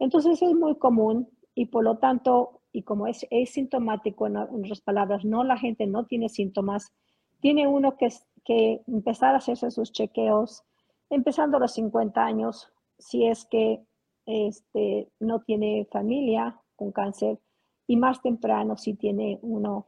Entonces 0.00 0.42
es 0.42 0.52
muy 0.52 0.76
común 0.76 1.28
y 1.54 1.66
por 1.66 1.84
lo 1.84 1.98
tanto, 1.98 2.60
y 2.72 2.82
como 2.82 3.06
es 3.06 3.24
sintomático 3.46 4.26
en, 4.26 4.36
otras 4.36 4.80
palabras, 4.80 5.24
no 5.24 5.44
la 5.44 5.56
gente 5.56 5.86
no 5.86 6.06
tiene 6.06 6.28
síntomas, 6.28 6.92
tiene 7.40 7.68
uno 7.68 7.96
que, 7.96 8.08
que 8.44 8.82
empezar 8.88 9.34
a 9.34 9.38
hacerse 9.38 9.70
sus 9.70 9.92
chequeos 9.92 10.64
empezando 11.08 11.56
a 11.56 11.60
los 11.60 11.72
50 11.74 12.24
años, 12.24 12.68
si 12.98 13.26
es 13.26 13.44
que 13.46 13.80
este, 14.26 15.08
no 15.20 15.40
tiene 15.42 15.86
familia 15.90 16.60
con 16.74 16.90
cáncer 16.90 17.38
y 17.86 17.96
más 17.96 18.20
temprano 18.20 18.76
si 18.76 18.94
tiene 18.94 19.38
uno 19.42 19.86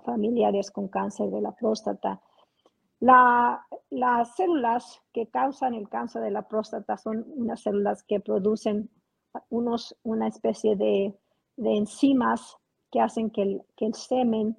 familiares 0.00 0.70
con 0.70 0.88
cáncer 0.88 1.30
de 1.30 1.40
la 1.40 1.52
próstata. 1.52 2.20
las 3.00 4.36
células 4.36 5.02
que 5.12 5.26
causan 5.28 5.74
el 5.74 5.88
cáncer 5.88 6.22
de 6.22 6.30
la 6.30 6.48
próstata 6.48 6.96
son 6.96 7.24
unas 7.36 7.60
células 7.60 8.02
que 8.02 8.20
producen 8.20 8.90
unos, 9.50 9.96
una 10.02 10.28
especie 10.28 10.76
de, 10.76 11.14
enzimas 11.58 12.56
que 12.90 13.00
hacen 13.00 13.30
que 13.30 13.42
el, 13.42 13.94
semen 13.94 14.56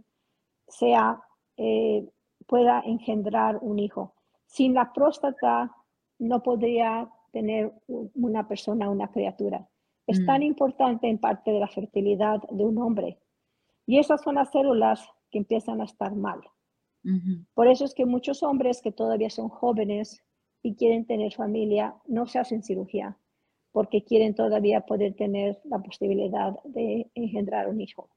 sea, 0.67 1.21
eh, 1.57 2.07
pueda 2.45 2.81
engendrar 2.85 3.57
un 3.61 3.79
hijo. 3.79 4.13
Sin 4.45 4.73
la 4.73 4.93
próstata 4.93 5.75
no 6.19 6.41
podría 6.41 7.09
tener 7.31 7.73
una 7.87 8.47
persona, 8.47 8.89
una 8.89 9.09
criatura. 9.11 9.67
Es 10.07 10.25
tan 10.25 10.39
mm. 10.39 10.43
importante 10.43 11.07
en 11.07 11.19
parte 11.19 11.51
de 11.51 11.59
la 11.59 11.67
fertilidad 11.67 12.41
de 12.49 12.63
un 12.63 12.77
hombre. 12.77 13.19
Y 13.85 13.99
esas 13.99 14.21
son 14.21 14.35
las 14.35 14.51
células 14.51 15.07
que 15.31 15.37
empiezan 15.39 15.81
a 15.81 15.85
estar 15.85 16.15
mal. 16.15 16.41
Por 17.53 17.67
eso 17.67 17.85
es 17.85 17.93
que 17.93 18.05
muchos 18.05 18.43
hombres 18.43 18.81
que 18.81 18.91
todavía 18.91 19.29
son 19.29 19.47
jóvenes 19.47 20.21
y 20.61 20.75
quieren 20.75 21.05
tener 21.05 21.33
familia 21.33 21.95
no 22.05 22.25
se 22.25 22.39
hacen 22.39 22.63
cirugía 22.63 23.17
porque 23.71 24.03
quieren 24.03 24.33
todavía 24.33 24.81
poder 24.81 25.13
tener 25.13 25.61
la 25.63 25.79
posibilidad 25.79 26.51
de 26.63 27.11
engendrar 27.13 27.69
un 27.69 27.79
hijo. 27.79 28.09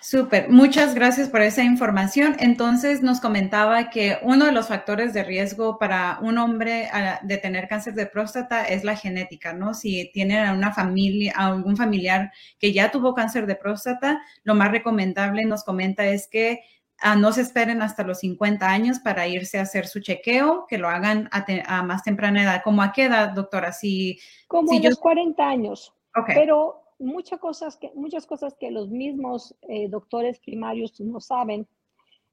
Súper, 0.00 0.48
muchas 0.48 0.94
gracias 0.94 1.28
por 1.28 1.42
esa 1.42 1.62
información. 1.62 2.36
Entonces 2.38 3.02
nos 3.02 3.20
comentaba 3.20 3.90
que 3.90 4.18
uno 4.22 4.46
de 4.46 4.52
los 4.52 4.68
factores 4.68 5.12
de 5.12 5.24
riesgo 5.24 5.78
para 5.78 6.18
un 6.22 6.38
hombre 6.38 6.88
ah, 6.92 7.18
de 7.22 7.36
tener 7.38 7.68
cáncer 7.68 7.94
de 7.94 8.06
próstata 8.06 8.64
es 8.64 8.84
la 8.84 8.96
genética, 8.96 9.52
¿no? 9.52 9.74
Si 9.74 10.10
tienen 10.12 10.50
una 10.50 10.72
familia, 10.72 11.34
algún 11.36 11.76
familiar 11.76 12.32
que 12.58 12.72
ya 12.72 12.90
tuvo 12.90 13.14
cáncer 13.14 13.46
de 13.46 13.56
próstata, 13.56 14.20
lo 14.44 14.54
más 14.54 14.70
recomendable 14.70 15.44
nos 15.44 15.64
comenta 15.64 16.06
es 16.06 16.28
que 16.28 16.60
ah, 17.00 17.16
no 17.16 17.32
se 17.32 17.42
esperen 17.42 17.82
hasta 17.82 18.04
los 18.04 18.20
50 18.20 18.68
años 18.68 19.00
para 19.00 19.26
irse 19.26 19.58
a 19.58 19.62
hacer 19.62 19.86
su 19.86 20.00
chequeo, 20.00 20.66
que 20.68 20.78
lo 20.78 20.88
hagan 20.88 21.28
a, 21.32 21.82
más 21.82 22.04
temprana 22.04 22.42
edad. 22.42 22.62
¿Cómo 22.62 22.82
a 22.82 22.92
qué 22.92 23.04
edad, 23.04 23.30
doctora? 23.30 23.72
Si, 23.72 24.20
Como 24.46 24.72
a 24.72 24.80
los 24.80 24.98
40 24.98 25.48
años. 25.48 25.92
Okay. 26.14 26.34
Pero 26.36 26.87
muchas 26.98 27.38
cosas 27.38 27.76
que, 27.76 27.90
muchas 27.94 28.26
cosas 28.26 28.54
que 28.58 28.70
los 28.70 28.88
mismos 28.88 29.54
eh, 29.62 29.88
doctores 29.88 30.40
primarios 30.40 31.00
no 31.00 31.20
saben 31.20 31.66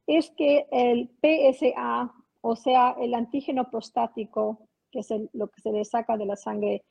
es 0.07 0.31
que 0.31 0.67
el 0.71 1.09
PSA, 1.21 2.13
o 2.41 2.55
sea, 2.55 2.95
el 2.99 3.13
antígeno 3.13 3.69
prostático, 3.69 4.67
que 4.91 4.99
es 4.99 5.09
lo 5.33 5.47
que 5.47 5.61
se 5.61 5.71
le 5.71 5.83
saca 5.83 6.17
de 6.17 6.25
la 6.25 6.35
sangre, 6.35 6.83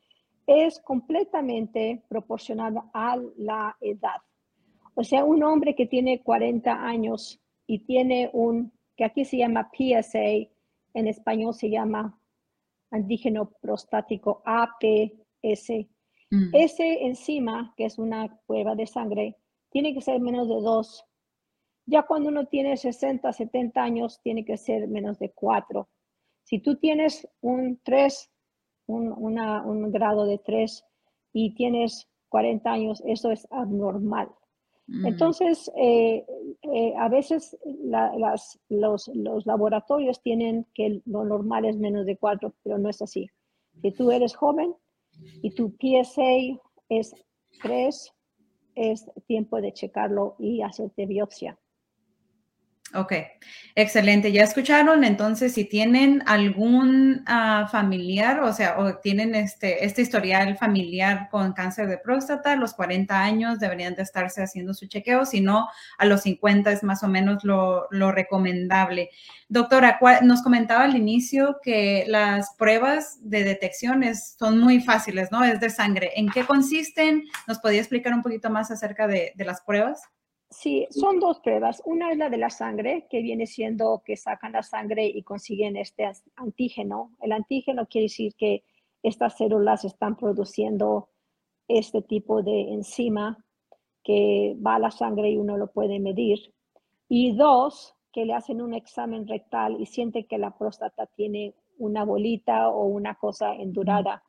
es 0.47 0.81
completamente 0.81 2.03
proporcional 2.09 2.83
a 2.93 3.17
la 3.37 3.77
edad. 3.81 4.21
O 4.95 5.03
sea, 5.03 5.25
un 5.25 5.43
hombre 5.43 5.75
que 5.75 5.87
tiene 5.87 6.23
40 6.23 6.73
años 6.73 7.41
y 7.67 7.81
tiene 7.81 8.31
un, 8.33 8.73
que 8.97 9.05
aquí 9.05 9.25
se 9.25 9.39
llama 9.39 9.71
PSA, 9.73 10.51
en 10.95 11.09
español 11.09 11.55
se 11.55 11.71
llama 11.71 12.19
antígeno 12.91 13.51
prostático 13.61 14.43
APS, 14.45 15.87
Mm. 16.35 16.51
Ese 16.53 17.05
enzima, 17.05 17.73
que 17.77 17.85
es 17.85 17.97
una 17.97 18.41
prueba 18.47 18.75
de 18.75 18.87
sangre, 18.87 19.37
tiene 19.71 19.95
que 19.95 20.01
ser 20.01 20.21
menos 20.21 20.49
de 20.49 20.61
2. 20.61 21.05
Ya 21.87 22.03
cuando 22.03 22.31
uno 22.31 22.47
tiene 22.47 22.77
60, 22.77 23.33
70 23.33 23.81
años, 23.81 24.21
tiene 24.21 24.45
que 24.45 24.57
ser 24.57 24.89
menos 24.89 25.19
de 25.21 25.31
4. 25.31 25.89
Si 26.43 26.59
tú 26.59 26.77
tienes 26.77 27.29
un 27.41 27.81
3, 27.85 28.31
un, 28.87 29.93
grado 29.93 30.27
de 30.27 30.39
3 30.39 30.85
y 31.33 31.55
tienes 31.55 32.09
40 32.31 32.73
años, 32.73 33.03
eso 33.07 33.31
es 33.31 33.47
abnormal. 33.53 34.29
Mm. 34.89 35.07
Entonces, 35.07 35.71
eh, 35.77 36.27
eh, 36.63 36.95
a 36.99 37.09
veces 37.09 37.57
los, 38.69 39.09
los, 39.15 39.47
laboratorios 39.47 40.21
tienen 40.21 40.67
que 40.75 41.01
lo 41.07 41.25
normal 41.25 41.65
es 41.65 41.77
menos 41.77 42.07
de 42.07 42.17
4, 42.17 42.53
pero 42.65 42.77
no 42.79 42.89
es 42.89 43.01
así. 43.01 43.31
Si 43.83 43.93
tú 43.93 44.11
eres 44.11 44.35
joven, 44.35 44.75
y 45.43 45.51
tu 45.55 45.77
PSA 45.79 46.61
es 46.89 47.15
3, 47.63 48.13
es 48.75 49.07
tiempo 49.27 49.61
de 49.61 49.73
checarlo 49.73 50.37
y 50.39 50.63
hacerte 50.63 51.07
biopsia. 51.07 51.59
Ok, 52.97 53.13
excelente. 53.75 54.31
Ya 54.31 54.45
escucharon, 54.45 55.03
entonces 55.03 55.53
si 55.55 55.65
tienen 55.65 56.23
algún 56.27 57.25
ah, 57.27 57.69
familiar, 57.69 58.41
o 58.41 58.53
sea, 58.53 58.79
o 58.79 58.99
tienen 58.99 59.35
este, 59.35 59.85
este 59.85 60.03
historial 60.03 60.57
familiar 60.57 61.29
con 61.29 61.55
cáncer 61.55 61.89
de 61.89 61.99
próstata, 61.99 62.53
a 62.53 62.57
los 62.57 62.73
40 62.75 63.21
años 63.21 63.59
deberían 63.59 63.97
de 63.97 64.03
estarse 64.03 64.45
haciendo 64.45 64.75
su 64.75 64.87
chequeo, 64.87 65.27
si 65.27 65.41
no, 65.41 65.69
a 65.99 66.07
los 66.07 66.23
50 66.23 66.71
es 66.71 66.85
más 66.85 67.03
o 67.03 67.09
menos 67.09 67.43
lo, 67.43 67.89
recomendable. 68.13 69.11
Doctora, 69.49 69.99
nos 70.23 70.43
comentaba 70.43 70.85
al 70.85 70.97
inicio 70.97 71.59
que 71.61 72.05
las 72.07 72.55
pruebas 72.57 73.19
de 73.23 73.43
detección 73.43 74.05
son 74.15 74.61
muy 74.61 74.81
fáciles, 74.81 75.33
¿no? 75.33 75.43
Es 75.43 75.59
de 75.59 75.71
sangre. 75.71 76.13
¿En 76.15 76.29
qué 76.29 76.45
consisten? 76.45 77.25
¿Nos 77.49 77.59
podía 77.59 77.81
explicar 77.81 78.15
un 78.15 78.23
poquito 78.23 78.51
más 78.51 78.71
acerca 78.71 79.09
de 79.09 79.33
las 79.39 79.63
pruebas? 79.63 80.01
Sí, 80.51 80.87
son 80.91 81.19
dos 81.19 81.41
pruebas. 81.41 81.83
Una 81.85 82.13
es 82.13 82.19
la 82.19 82.31
de 82.31 82.39
la 82.39 82.51
sangre, 82.51 83.07
que 83.11 83.23
viene 83.23 83.47
siendo 83.47 84.03
que 84.05 84.17
sacan 84.17 84.53
la 84.53 84.63
sangre 84.63 85.07
y 85.07 85.23
consiguen 85.23 85.77
este 85.77 86.11
antígeno. 86.37 87.17
El 87.21 87.33
antígeno 87.33 87.87
quiere 87.87 88.05
decir 88.05 88.35
que 88.37 88.63
estas 89.03 89.37
células 89.37 89.85
están 89.85 90.17
produciendo 90.17 91.09
este 91.69 92.03
tipo 92.03 92.43
de 92.43 92.73
enzima 92.73 93.45
que 94.03 94.57
va 94.65 94.77
a 94.77 94.79
la 94.79 94.91
sangre 94.91 95.31
y 95.31 95.39
uno 95.39 95.57
lo 95.57 95.73
puede 95.73 95.99
medir. 95.99 96.55
Y 97.09 97.35
dos, 97.35 97.95
que 98.13 98.25
le 98.25 98.35
hacen 98.35 98.63
un 98.63 98.75
examen 98.75 99.27
rectal 99.27 99.81
y 99.81 99.87
siente 99.87 100.25
que 100.25 100.39
la 100.39 100.57
próstata 100.57 101.07
tiene 101.07 101.55
una 101.79 102.05
bolita 102.05 102.69
o 102.69 102.85
una 102.85 103.17
cosa 103.17 103.55
endurada. 103.57 104.23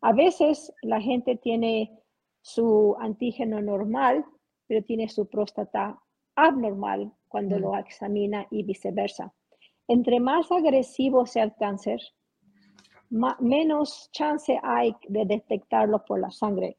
A 0.00 0.12
veces 0.12 0.72
la 0.82 1.00
gente 1.00 1.36
tiene 1.36 1.98
su 2.42 2.94
antígeno 3.00 3.60
normal 3.60 4.24
pero 4.66 4.82
tiene 4.82 5.08
su 5.08 5.26
próstata 5.26 5.98
abnormal 6.36 7.12
cuando 7.28 7.58
lo 7.58 7.76
examina 7.76 8.46
y 8.50 8.62
viceversa. 8.62 9.32
Entre 9.88 10.20
más 10.20 10.50
agresivo 10.50 11.26
sea 11.26 11.44
el 11.44 11.54
cáncer, 11.54 12.00
menos 13.40 14.10
chance 14.12 14.58
hay 14.62 14.94
de 15.08 15.24
detectarlo 15.24 16.04
por 16.04 16.20
la 16.20 16.30
sangre. 16.30 16.76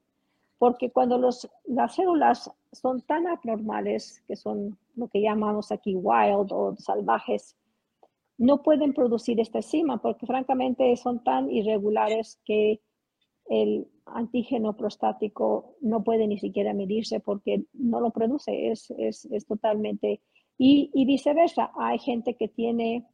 Porque 0.58 0.90
cuando 0.90 1.18
los, 1.18 1.50
las 1.66 1.96
células 1.96 2.52
son 2.72 3.02
tan 3.02 3.28
abnormales, 3.28 4.24
que 4.28 4.36
son 4.36 4.78
lo 4.96 5.08
que 5.08 5.22
llamamos 5.22 5.72
aquí 5.72 5.96
wild 5.96 6.52
o 6.52 6.76
salvajes, 6.78 7.56
no 8.38 8.62
pueden 8.62 8.94
producir 8.94 9.40
esta 9.40 9.60
enzima 9.60 9.98
porque 9.98 10.26
francamente 10.26 10.96
son 10.98 11.24
tan 11.24 11.50
irregulares 11.50 12.40
que 12.46 12.82
el 13.48 13.88
antígeno 14.06 14.76
prostático 14.76 15.76
no 15.82 16.04
puede 16.04 16.28
ni 16.28 16.38
siquiera 16.38 16.74
medirse 16.74 17.20
porque 17.20 17.64
no 17.74 18.00
lo 18.00 18.12
produce, 18.12 18.72
es, 18.72 18.88
totalmente... 19.48 20.22
Y, 20.58 21.06
viceversa, 21.06 21.72
hay 21.78 22.00
gente 22.00 22.36
que 22.36 22.48
tiene 22.48 23.06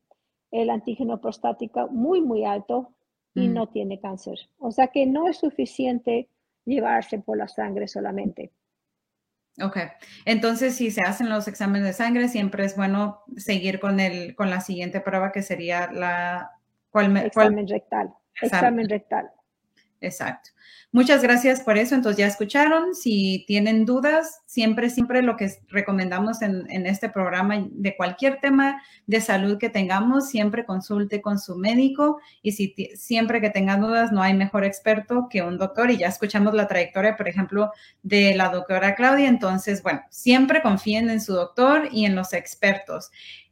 el 0.52 0.70
antígeno 0.70 1.20
prostático 1.20 1.88
muy, 1.88 2.22
muy 2.22 2.46
alto 2.46 2.94
y 3.34 3.48
mm. 3.48 3.54
no 3.54 3.68
tiene 3.70 4.00
cáncer. 4.00 4.38
O 4.60 4.72
sea 4.72 4.88
que 4.88 5.08
no 5.08 5.28
es 5.28 5.38
suficiente 5.38 6.30
llevarse 6.66 7.18
por 7.18 7.38
la 7.38 7.48
sangre 7.48 7.88
solamente. 7.88 8.52
Ok, 9.60 9.78
entonces 10.26 10.76
si 10.76 10.92
se 10.92 11.02
hacen 11.02 11.30
los 11.30 11.48
exámenes 11.48 11.88
de 11.88 11.94
sangre, 11.94 12.28
siempre 12.28 12.64
es 12.64 12.76
bueno 12.76 13.22
seguir 13.38 13.80
con, 13.80 14.00
el, 14.00 14.36
con 14.36 14.52
la 14.52 14.62
siguiente 14.62 15.02
prueba 15.02 15.32
que 15.32 15.42
sería 15.42 15.92
la... 15.92 16.52
¿cuál, 16.92 17.18
examen 17.18 17.68
rectal. 17.68 18.14
Examen 18.40 18.88
rectal. 18.88 19.32
Exacto. 20.02 20.50
Muchas 20.94 21.22
gracias 21.22 21.62
por 21.62 21.78
eso. 21.78 21.96
Entonces 21.96 22.18
ya 22.18 22.28
escucharon. 22.28 22.96
Si 22.96 23.46
tienen 23.48 23.86
dudas, 23.86 24.42
siempre, 24.46 24.90
siempre 24.90 25.22
lo 25.22 25.38
que 25.38 25.50
recomendamos 25.70 26.42
en, 26.42 26.86
este 26.86 27.08
programa 27.08 27.66
de 27.70 27.96
cualquier 27.96 28.42
tema 28.42 28.82
de 29.06 29.22
salud 29.22 29.58
que 29.58 29.70
tengamos, 29.70 30.30
siempre 30.30 30.66
consulte 30.66 31.22
con 31.22 31.40
su 31.40 31.56
médico 31.56 32.20
y 32.42 32.52
si 32.54 32.76
siempre 32.96 33.40
que 33.40 33.50
tengan 33.50 33.80
dudas, 33.80 34.12
no 34.12 34.22
hay 34.22 34.34
mejor 34.34 34.66
experto 34.66 35.28
que 35.30 35.44
un 35.44 35.58
doctor. 35.58 35.92
Y 35.92 35.98
ya 35.98 36.08
escuchamos 36.08 36.54
la 36.56 36.68
trayectoria, 36.68 37.16
por 37.16 37.30
ejemplo, 37.30 37.72
de 38.04 38.36
la 38.36 38.50
doctora 38.50 38.96
Claudia. 38.96 39.30
Entonces, 39.30 39.84
bueno, 39.84 40.02
siempre 40.10 40.62
confíen 40.62 41.10
en 41.10 41.22
su 41.22 41.34
doctor 41.34 41.88
y 41.92 42.06
en 42.06 42.16
los 42.16 42.34
expertos. 42.34 43.12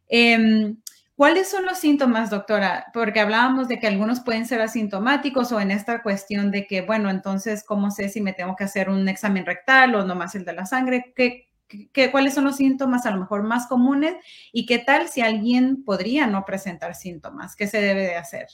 Em, 0.09 0.77
¿Cuáles 1.19 1.49
son 1.49 1.65
los 1.65 1.77
síntomas, 1.77 2.29
doctora? 2.29 2.85
Porque 2.93 3.19
hablábamos 3.19 3.67
de 3.67 3.77
que 3.77 3.87
algunos 3.87 4.21
pueden 4.21 4.45
ser 4.45 4.61
asintomáticos 4.61 5.51
o 5.51 5.59
en 5.59 5.69
esta 5.69 6.01
cuestión 6.01 6.49
de 6.49 6.65
que, 6.65 6.79
bueno, 6.79 7.09
entonces, 7.09 7.65
¿cómo 7.65 7.91
sé 7.91 8.07
si 8.07 8.21
me 8.21 8.31
tengo 8.31 8.55
que 8.55 8.63
hacer 8.63 8.89
un 8.89 9.05
examen 9.09 9.45
rectal 9.45 9.95
o 9.95 10.05
nomás 10.05 10.35
el 10.35 10.45
de 10.45 10.53
la 10.53 10.65
sangre? 10.65 11.11
¿Qué, 11.13 11.49
qué, 11.91 12.09
cuáles 12.09 12.35
son 12.35 12.45
los 12.45 12.55
síntomas 12.55 13.05
a 13.05 13.11
lo 13.11 13.19
mejor 13.19 13.43
más 13.43 13.67
comunes? 13.67 14.15
¿Y 14.53 14.65
qué 14.65 14.79
tal 14.79 15.09
si 15.09 15.19
alguien 15.19 15.83
podría 15.83 16.25
no 16.25 16.45
presentar 16.45 16.95
síntomas? 16.95 17.57
¿Qué 17.57 17.67
se 17.67 17.81
debe 17.81 18.03
de 18.03 18.15
hacer? 18.15 18.47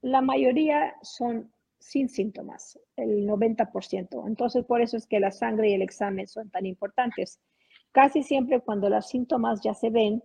La 0.00 0.22
mayoría 0.22 0.96
son 1.02 1.52
sin 1.78 2.08
síntomas, 2.08 2.80
el 2.96 3.28
90%. 3.28 4.26
Entonces, 4.26 4.64
por 4.64 4.82
eso 4.82 4.96
es 4.96 5.06
que 5.06 5.20
la 5.20 5.30
sangre 5.30 5.70
y 5.70 5.74
el 5.74 5.82
examen 5.82 6.26
son 6.26 6.50
tan 6.50 6.66
importantes. 6.66 7.38
Casi 7.92 8.24
siempre 8.24 8.58
cuando 8.58 8.88
los 8.88 9.08
síntomas 9.08 9.60
ya 9.62 9.74
se 9.74 9.90
ven, 9.90 10.20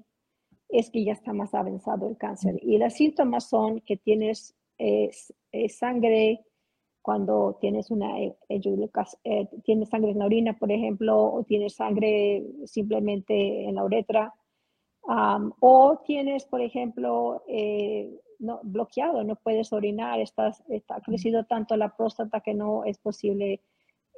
es 0.70 0.90
que 0.90 1.04
ya 1.04 1.14
está 1.14 1.34
más 1.34 1.54
avanzado 1.54 2.08
el 2.08 2.18
cáncer. 2.18 2.60
Y 2.62 2.78
los 2.78 2.94
síntomas 2.94 3.50
son 3.50 3.82
que 3.82 3.98
tienes 3.98 4.56
eh, 4.78 5.12
sangre 5.70 6.46
cuando 7.02 7.58
tienes 7.62 7.90
una 7.90 8.20
eh, 8.20 8.36
eh, 8.50 9.48
tienes 9.64 9.90
sangre 9.90 10.12
en 10.12 10.20
la 10.20 10.26
orina, 10.26 10.58
por 10.60 10.72
ejemplo, 10.72 11.34
o 11.34 11.44
tienes 11.44 11.76
sangre 11.76 12.46
simplemente 12.66 13.64
en 13.64 13.76
la 13.76 13.86
uretra, 13.86 14.34
o 15.10 16.02
tienes, 16.06 16.46
por 16.46 16.60
ejemplo, 16.62 17.42
no, 18.40 18.60
bloqueado, 18.64 19.24
no 19.24 19.38
puedes 19.38 19.72
orinar, 19.72 20.20
estás, 20.20 20.62
está 20.68 21.00
crecido 21.00 21.46
tanto 21.46 21.78
la 21.78 21.96
próstata 21.96 22.42
que 22.42 22.54
no 22.54 22.84
es 22.84 22.98
posible. 22.98 23.62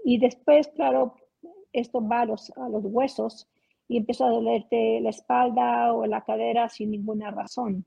Y 0.03 0.17
después, 0.17 0.67
claro, 0.69 1.13
esto 1.73 2.05
va 2.05 2.21
a 2.21 2.25
los, 2.25 2.51
a 2.57 2.69
los 2.69 2.85
huesos 2.85 3.47
y 3.89 3.97
empieza 3.97 4.25
a 4.25 4.29
dolerte 4.29 5.01
la 5.01 5.09
espalda 5.09 5.93
o 5.93 6.05
la 6.05 6.23
cadera 6.23 6.69
sin 6.69 6.91
ninguna 6.91 7.31
razón. 7.31 7.85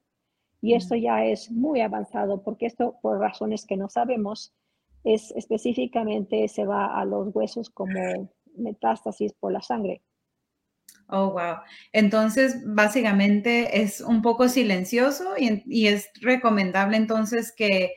Y 0.60 0.74
esto 0.74 0.96
ya 0.96 1.24
es 1.24 1.50
muy 1.50 1.80
avanzado 1.80 2.42
porque 2.42 2.66
esto, 2.66 2.96
por 3.00 3.18
razones 3.18 3.64
que 3.64 3.76
no 3.76 3.88
sabemos, 3.88 4.52
es 5.04 5.30
específicamente 5.32 6.46
se 6.48 6.66
va 6.66 7.00
a 7.00 7.04
los 7.04 7.34
huesos 7.34 7.70
como 7.70 8.30
metástasis 8.56 9.32
por 9.32 9.52
la 9.52 9.62
sangre. 9.62 10.02
Oh, 11.08 11.30
wow. 11.30 11.58
Entonces, 11.92 12.62
básicamente 12.64 13.82
es 13.82 14.00
un 14.00 14.22
poco 14.22 14.48
silencioso 14.48 15.34
y, 15.38 15.62
y 15.66 15.86
es 15.86 16.10
recomendable 16.20 16.96
entonces 16.96 17.52
que 17.56 17.94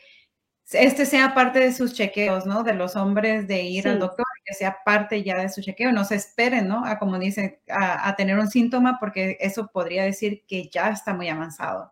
este 0.72 1.06
sea 1.06 1.34
parte 1.34 1.60
de 1.60 1.74
sus 1.74 1.94
chequeos, 1.94 2.46
¿no? 2.46 2.64
De 2.64 2.74
los 2.74 2.96
hombres 2.96 3.48
de 3.48 3.64
ir 3.64 3.88
al 3.88 4.00
doctor, 4.00 4.25
que 4.46 4.54
sea 4.54 4.78
parte 4.86 5.24
ya 5.24 5.42
de 5.42 5.50
su 5.50 5.62
chequeo, 5.62 5.92
no 5.92 6.06
se 6.06 6.16
esperen, 6.16 6.68
¿no? 6.68 6.86
A 6.86 7.00
como 7.00 7.18
dice, 7.18 7.62
a, 7.70 8.16
tener 8.16 8.38
un 8.38 8.48
síntoma, 8.48 8.98
porque 9.00 9.38
eso 9.40 9.68
podría 9.68 10.04
decir 10.04 10.44
que 10.48 10.70
ya 10.70 10.90
está 10.90 11.14
muy 11.14 11.28
avanzado. 11.30 11.92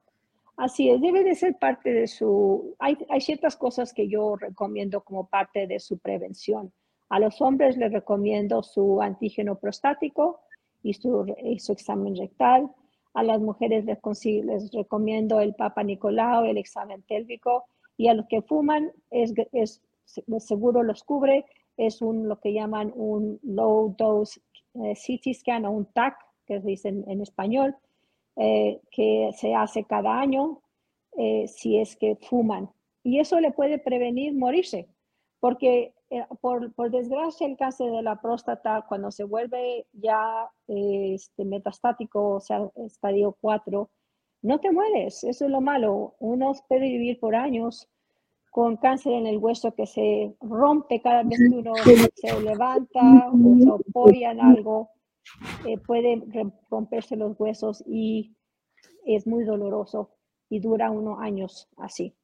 Así 0.56 0.90
es, 0.90 1.02
debe 1.02 1.24
de 1.24 1.36
ser 1.36 1.58
parte 1.58 1.92
de 1.92 2.08
su, 2.08 2.76
hay, 2.78 2.98
hay 3.10 3.22
ciertas 3.22 3.56
cosas 3.56 3.92
que 3.92 4.08
yo 4.08 4.36
recomiendo 4.36 5.02
como 5.02 5.26
parte 5.28 5.66
de 5.66 5.80
su 5.80 5.98
prevención. 5.98 6.72
A 7.10 7.20
los 7.20 7.42
hombres 7.42 7.76
les 7.78 7.92
recomiendo 7.92 8.62
su 8.62 9.02
antígeno 9.02 9.56
prostático 9.56 10.42
y 10.84 10.94
su, 10.94 11.26
su 11.58 11.72
examen 11.72 12.16
rectal. 12.16 12.70
A 13.16 13.24
las 13.24 13.40
mujeres 13.40 13.86
les, 13.86 14.00
les 14.46 14.72
recomiendo 14.72 15.40
el 15.40 15.56
Papa 15.56 15.84
Nicolau, 15.84 16.46
el 16.46 16.58
examen 16.58 17.02
pélvico 17.02 17.66
y 17.98 18.08
a 18.08 18.14
los 18.14 18.28
que 18.28 18.42
fuman 18.42 18.92
es, 19.12 19.34
es 19.52 19.82
seguro 20.40 20.84
los 20.84 21.04
cubre, 21.04 21.46
es 21.78 22.02
un, 22.02 22.28
lo 22.28 22.40
que 22.40 22.54
llaman 22.54 22.92
un 22.96 23.40
low 23.44 23.96
dose 23.98 24.42
eh, 24.76 24.94
CT 24.94 25.34
scan 25.34 25.66
o 25.66 25.72
un 25.72 25.86
TAC, 25.86 26.16
que 26.46 26.60
se 26.60 26.68
dice 26.68 26.90
en, 26.90 27.22
español, 27.22 27.76
eh, 28.36 28.82
que 28.92 29.30
se 29.38 29.56
hace 29.56 29.86
cada 29.86 30.20
año 30.20 30.62
eh, 31.18 31.48
si 31.48 31.78
es 31.78 31.96
que 31.96 32.16
fuman. 32.16 32.70
Y 33.04 33.20
eso 33.20 33.40
le 33.40 33.52
puede 33.52 33.80
prevenir 33.80 34.34
morirse, 34.34 34.88
porque 35.40 35.94
por, 36.42 36.74
por, 36.74 36.92
desgracia 36.92 37.48
el 37.48 37.58
cáncer 37.58 37.92
de 37.92 38.02
la 38.02 38.22
próstata, 38.22 38.86
cuando 38.88 39.12
se 39.12 39.24
vuelve 39.24 39.88
ya 39.94 40.50
este, 40.68 41.46
metastático, 41.46 42.36
o 42.36 42.40
sea, 42.40 42.70
estadio 42.76 43.36
4, 43.42 43.90
no 44.44 44.60
te 44.60 44.72
mueres, 44.72 45.24
eso 45.24 45.46
es 45.46 45.52
lo 45.52 45.62
malo. 45.62 46.16
Uno 46.20 46.54
puede 46.68 46.90
vivir 46.90 47.20
por 47.20 47.36
años 47.36 47.88
con 48.54 48.78
cáncer 48.78 49.14
en 49.14 49.26
el 49.26 49.40
hueso 49.40 49.74
que 49.74 49.88
se 49.88 50.36
rompe 50.40 51.02
cada 51.02 51.24
vez 51.24 51.40
que 51.40 51.58
uno 51.58 51.74
se 52.14 52.40
levanta 52.40 53.32
o 53.32 53.58
se 53.58 53.90
apoya 53.90 54.30
en 54.30 54.42
algo, 54.42 54.92
eh, 55.66 55.80
puede 55.80 56.22
romperse 56.70 57.16
los 57.16 57.34
huesos 57.40 57.84
y 57.88 58.38
es 59.08 59.26
muy 59.26 59.44
doloroso 59.44 60.12
y 60.50 60.60
dura 60.60 60.92
unos 60.92 61.20
años 61.20 61.68
así. 61.78 62.16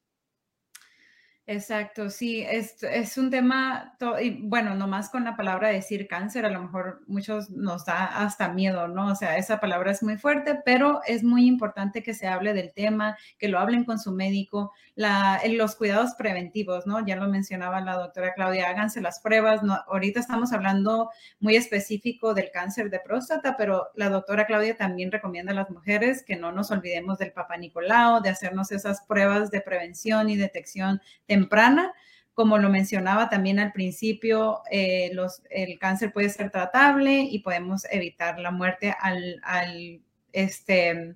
Exacto, 1.52 2.12
sí, 2.12 2.46
es, 2.48 2.84
es 2.84 3.18
un 3.18 3.32
tema, 3.32 3.98
y 4.22 4.40
bueno, 4.48 4.76
nomás 4.76 5.10
con 5.10 5.24
la 5.24 5.36
palabra 5.36 5.70
decir 5.70 6.08
cáncer, 6.08 6.46
a 6.46 6.52
lo 6.52 6.62
mejor 6.62 7.02
muchos 7.08 7.50
nos 7.50 7.86
da 7.86 8.06
hasta 8.06 8.50
miedo, 8.50 8.88
¿no? 8.88 9.08
O 9.08 9.16
sea, 9.16 9.36
esa 9.36 9.60
palabra 9.60 9.92
es 9.92 10.04
muy 10.04 10.16
fuerte, 10.16 10.60
pero 10.64 11.02
es 11.08 11.24
muy 11.24 11.48
importante 11.48 12.04
que 12.04 12.14
se 12.14 12.28
hable 12.28 12.54
del 12.54 12.72
tema, 12.72 13.18
que 13.40 13.48
lo 13.48 13.58
hablen 13.58 13.84
con 13.84 13.98
su 13.98 14.12
médico, 14.12 14.74
los 14.96 15.76
cuidados 15.76 16.14
preventivos, 16.20 16.86
¿no? 16.86 17.04
Ya 17.04 17.16
lo 17.16 17.28
mencionaba 17.28 17.82
la 17.82 17.96
doctora 17.96 18.36
Claudia, 18.36 18.70
háganse 18.70 19.02
las 19.02 19.20
pruebas, 19.20 19.64
no, 19.64 19.74
ahorita 19.88 20.20
estamos 20.20 20.54
hablando 20.54 21.10
muy 21.40 21.56
específico 21.56 22.36
del 22.36 22.52
cáncer 22.52 22.92
de 22.92 23.00
próstata, 23.00 23.58
pero 23.58 23.88
la 23.96 24.10
doctora 24.10 24.46
Claudia 24.46 24.78
también 24.78 25.12
recomienda 25.12 25.52
a 25.52 25.56
las 25.56 25.72
mujeres 25.72 26.24
que 26.24 26.36
no 26.36 26.52
nos 26.52 26.70
olvidemos 26.70 27.18
del 27.18 27.32
Papa 27.32 27.58
Nicolau, 27.58 28.22
de 28.22 28.30
hacernos 28.30 28.72
esas 28.72 29.02
pruebas 29.02 29.50
de 29.50 29.62
prevención 29.62 30.30
y 30.30 30.38
detección 30.38 31.02
de 31.28 31.39
temprana. 31.40 31.94
Como 32.34 32.58
lo 32.58 32.70
mencionaba 32.70 33.30
también 33.30 33.60
al 33.60 33.74
principio, 33.74 34.62
eh, 34.72 35.12
el 35.50 35.80
cáncer 35.80 36.14
puede 36.14 36.30
ser 36.30 36.52
tratable 36.52 37.22
y 37.22 37.40
podemos 37.40 37.86
evitar 37.92 38.40
la 38.40 38.52
muerte 38.52 38.96
al, 38.98 39.42
al 39.44 40.02
este, 40.32 41.16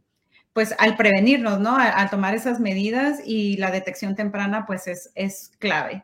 pues 0.53 0.75
al 0.77 0.95
prevenirnos, 0.97 1.59
¿no? 1.59 1.77
A, 1.77 2.09
tomar 2.09 2.35
esas 2.35 2.59
medidas 2.59 3.21
y 3.25 3.57
la 3.57 3.71
detección 3.71 4.15
temprana, 4.15 4.65
pues 4.65 4.87
es, 4.87 5.11
es 5.15 5.51
clave. 5.59 6.03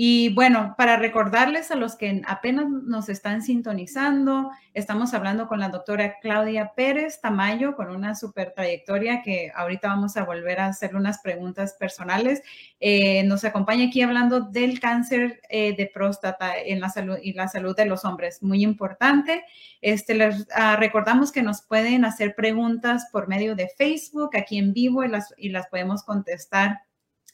Y 0.00 0.32
bueno, 0.32 0.76
para 0.78 0.96
recordarles 0.96 1.72
a 1.72 1.74
los 1.74 1.96
que 1.96 2.22
apenas 2.24 2.68
nos 2.68 3.08
están 3.08 3.42
sintonizando, 3.42 4.48
estamos 4.72 5.12
hablando 5.12 5.48
con 5.48 5.58
la 5.58 5.70
doctora 5.70 6.20
Claudia 6.20 6.70
Pérez 6.76 7.20
Tamayo, 7.20 7.74
con 7.74 7.90
una 7.90 8.14
super 8.14 8.52
trayectoria 8.54 9.22
que 9.22 9.50
ahorita 9.52 9.88
vamos 9.88 10.16
a 10.16 10.22
volver 10.22 10.60
a 10.60 10.66
hacerle 10.66 11.00
unas 11.00 11.18
preguntas 11.18 11.72
personales. 11.72 12.44
Eh, 12.78 13.24
nos 13.24 13.44
acompaña 13.44 13.86
aquí 13.86 14.00
hablando 14.00 14.38
del 14.38 14.78
cáncer 14.78 15.40
eh, 15.50 15.74
de 15.76 15.90
próstata 15.92 16.56
en 16.56 16.78
la 16.78 16.90
salud 16.90 17.18
y 17.20 17.32
la 17.32 17.48
salud 17.48 17.74
de 17.74 17.86
los 17.86 18.04
hombres, 18.04 18.40
muy 18.40 18.62
importante. 18.62 19.42
Este, 19.80 20.14
les 20.14 20.46
ah, 20.54 20.76
recordamos 20.76 21.32
que 21.32 21.42
nos 21.42 21.62
pueden 21.62 22.04
hacer 22.04 22.36
preguntas 22.36 23.08
por 23.10 23.26
medio 23.26 23.56
de 23.56 23.68
Facebook 23.76 24.36
aquí 24.36 24.58
en 24.58 24.72
vivo 24.72 25.02
y 25.02 25.08
las, 25.08 25.34
y 25.36 25.48
las 25.48 25.66
podemos 25.66 26.04
contestar 26.04 26.82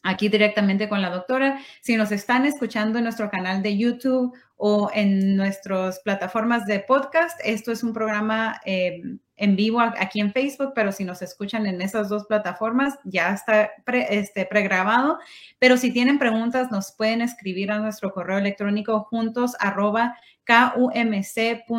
aquí 0.05 0.29
directamente 0.29 0.89
con 0.89 1.03
la 1.03 1.11
doctora. 1.11 1.59
Si 1.81 1.97
nos 1.97 2.13
están 2.13 2.47
escuchando 2.47 2.99
en 2.99 3.05
nuestro 3.05 3.29
canal 3.31 3.63
de 3.63 3.77
YouTube 3.77 4.33
o 4.57 4.91
en 4.95 5.37
nuestras 5.37 5.99
plataformas 6.01 6.67
de 6.67 6.79
podcast, 6.81 7.41
esto 7.43 7.73
es 7.73 7.83
un 7.83 7.93
programa 7.93 8.61
eh, 8.65 9.03
en 9.37 9.57
vivo 9.57 9.81
aquí 9.81 10.21
en 10.21 10.33
Facebook, 10.33 10.73
pero 10.75 10.93
si 10.93 11.05
nos 11.05 11.23
escuchan 11.23 11.67
en 11.67 11.83
esas 11.83 12.09
dos 12.09 12.27
plataformas, 12.27 12.95
ya 13.05 13.33
está 13.33 13.71
este, 14.09 14.47
pregrabado. 14.47 15.19
Pero 15.59 15.77
si 15.77 15.93
tienen 15.93 16.19
preguntas, 16.19 16.71
nos 16.71 16.93
pueden 16.93 17.21
escribir 17.21 17.73
a 17.73 17.79
nuestro 17.79 18.13
correo 18.13 18.39
electrónico 18.39 19.01
juntos 19.11 19.57
arroba 19.59 20.17
kumc.edu 20.47 21.73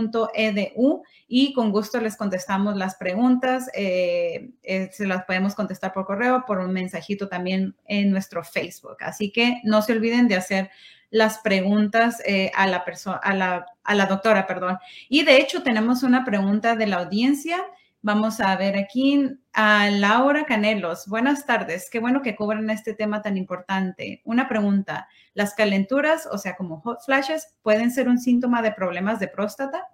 y 1.27 1.53
con 1.53 1.71
gusto 1.71 1.99
les 1.99 2.17
contestamos 2.17 2.75
las 2.75 2.95
preguntas. 2.95 3.69
Eh, 3.73 4.51
eh, 4.63 4.89
se 4.91 5.07
las 5.07 5.23
podemos 5.25 5.55
contestar 5.55 5.93
por 5.93 6.05
correo, 6.05 6.43
por 6.45 6.59
un 6.59 6.71
mensajito 6.71 7.27
también 7.27 7.75
en 7.87 8.11
nuestro 8.11 8.43
Facebook. 8.43 8.97
Así 9.01 9.31
que 9.31 9.61
no 9.63 9.81
se 9.81 9.93
olviden 9.93 10.27
de 10.27 10.35
hacer 10.35 10.69
las 11.09 11.39
preguntas 11.39 12.21
eh, 12.25 12.51
a, 12.55 12.67
la 12.67 12.83
a, 13.21 13.33
la, 13.33 13.65
a 13.83 13.95
la 13.95 14.05
doctora. 14.05 14.45
Perdón. 14.47 14.77
Y 15.09 15.23
de 15.23 15.37
hecho 15.37 15.63
tenemos 15.63 16.03
una 16.03 16.25
pregunta 16.25 16.75
de 16.75 16.87
la 16.87 16.97
audiencia. 16.97 17.63
Vamos 18.05 18.39
a 18.39 18.55
ver 18.55 18.77
aquí 18.77 19.19
a 19.51 19.89
Laura 19.89 20.45
Canelos. 20.45 21.07
Buenas 21.07 21.47
tardes. 21.47 21.89
Qué 21.89 21.97
bueno 21.97 22.21
que 22.21 22.35
cubren 22.35 22.69
este 22.69 22.93
tema 22.93 23.23
tan 23.23 23.35
importante. 23.35 24.21
Una 24.25 24.47
pregunta. 24.47 25.07
¿Las 25.33 25.55
calenturas, 25.55 26.29
o 26.31 26.37
sea, 26.37 26.55
como 26.55 26.81
hot 26.81 26.99
flashes, 27.03 27.57
pueden 27.63 27.89
ser 27.89 28.07
un 28.07 28.19
síntoma 28.19 28.61
de 28.61 28.73
problemas 28.73 29.19
de 29.19 29.27
próstata? 29.27 29.87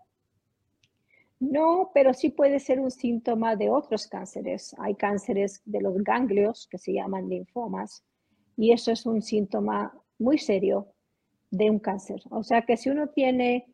No, 1.39 1.91
pero 1.93 2.13
sí 2.13 2.28
puede 2.28 2.60
ser 2.60 2.82
un 2.82 2.91
síntoma 2.91 3.56
de 3.56 3.69
otros 3.69 4.08
cánceres. 4.08 4.76
Hay 4.80 4.95
cánceres 4.95 5.62
de 5.63 5.80
los 5.80 5.95
ganglios 6.04 6.67
que 6.69 6.80
se 6.80 6.91
llaman 6.91 7.30
linfomas 7.30 8.04
y 8.58 8.74
eso 8.74 8.91
es 8.91 9.06
un 9.06 9.21
síntoma 9.21 9.97
muy 10.19 10.38
serio 10.38 10.86
de 11.50 11.69
un 11.69 11.80
cáncer. 11.80 12.21
O 12.30 12.43
sea 12.43 12.63
que 12.63 12.76
si 12.76 12.89
uno 12.89 13.08
tiene 13.08 13.74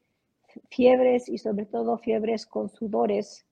fiebres 0.70 1.28
y 1.28 1.40
sobre 1.40 1.66
todo 1.66 1.98
fiebres 1.98 2.46
con 2.46 2.70
sudores 2.70 3.47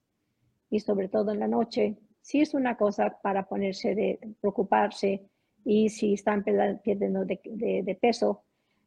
y 0.75 0.79
sobre 0.81 1.07
todo 1.07 1.31
en 1.31 1.39
la 1.39 1.47
noche, 1.47 1.95
sí 2.21 2.41
es 2.41 2.53
una 2.53 2.75
cosa 2.75 3.17
para 3.21 3.47
ponerse 3.47 3.95
de 3.95 4.19
preocuparse 4.41 5.21
y 5.63 5.89
si 5.89 6.13
están 6.13 6.43
perdiendo 6.43 7.23
de, 7.23 7.97
peso. 8.01 8.43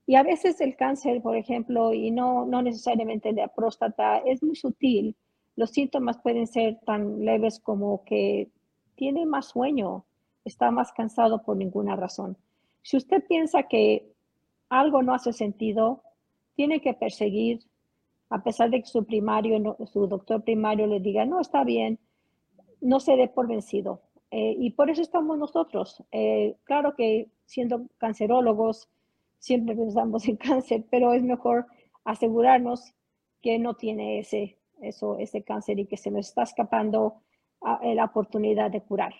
Y 0.06 0.14
a 0.16 0.22
veces 0.22 0.60
el 0.60 0.76
cáncer, 0.76 1.22
por 1.22 1.36
ejemplo, 1.36 1.94
y 1.94 2.10
no, 2.10 2.44
no 2.44 2.62
necesariamente 2.62 3.32
de 3.32 3.40
la 3.42 3.48
próstata, 3.48 4.18
es 4.18 4.42
muy 4.42 4.54
sutil. 4.54 5.16
Los 5.56 5.70
síntomas 5.70 6.18
pueden 6.18 6.46
ser 6.46 6.78
tan 6.84 7.24
leves 7.24 7.58
como 7.58 8.04
que 8.04 8.50
tiene 8.94 9.24
más 9.24 9.46
sueño, 9.46 10.04
está 10.44 10.70
más 10.70 10.92
cansado 10.92 11.42
por 11.42 11.56
ninguna 11.56 11.96
razón. 11.96 12.36
Si 12.82 12.96
usted 12.96 13.24
piensa 13.26 13.62
que 13.64 14.12
algo 14.68 15.02
no 15.02 15.14
hace 15.14 15.32
sentido, 15.32 16.02
tiene 16.54 16.80
que 16.80 16.92
perseguir, 16.92 17.60
a 18.30 18.42
pesar 18.42 18.70
de 18.70 18.80
que 18.80 18.86
su 18.86 19.04
primario, 19.04 19.76
su 19.86 20.06
doctor 20.06 20.42
primario 20.42 20.86
le 20.86 21.00
diga, 21.00 21.24
no, 21.24 21.40
está 21.40 21.64
bien, 21.64 21.98
no 22.80 23.00
se 23.00 23.16
dé 23.16 23.28
por 23.28 23.48
vencido. 23.48 24.02
Eh, 24.30 24.54
y 24.58 24.70
por 24.70 24.90
eso 24.90 25.00
estamos 25.00 25.38
nosotros. 25.38 26.02
Eh, 26.12 26.56
claro 26.64 26.94
que 26.94 27.30
siendo 27.46 27.86
cancerólogos, 27.96 28.88
siempre 29.38 29.74
pensamos 29.74 30.28
en 30.28 30.36
cáncer, 30.48 30.84
pero 30.90 31.14
es 31.14 31.22
mejor 31.22 31.66
asegurarnos 32.04 32.94
que 33.40 33.58
no 33.58 33.74
tiene 33.74 34.18
ese, 34.18 34.58
eso, 34.80 35.18
ese 35.18 35.42
cáncer 35.42 35.78
y 35.78 35.86
que 35.86 35.96
se 35.96 36.10
nos 36.10 36.28
está 36.28 36.42
escapando 36.42 37.22
ah, 37.62 37.80
la 37.82 38.04
oportunidad 38.04 38.70
de 38.70 38.82
curar. 38.82 39.14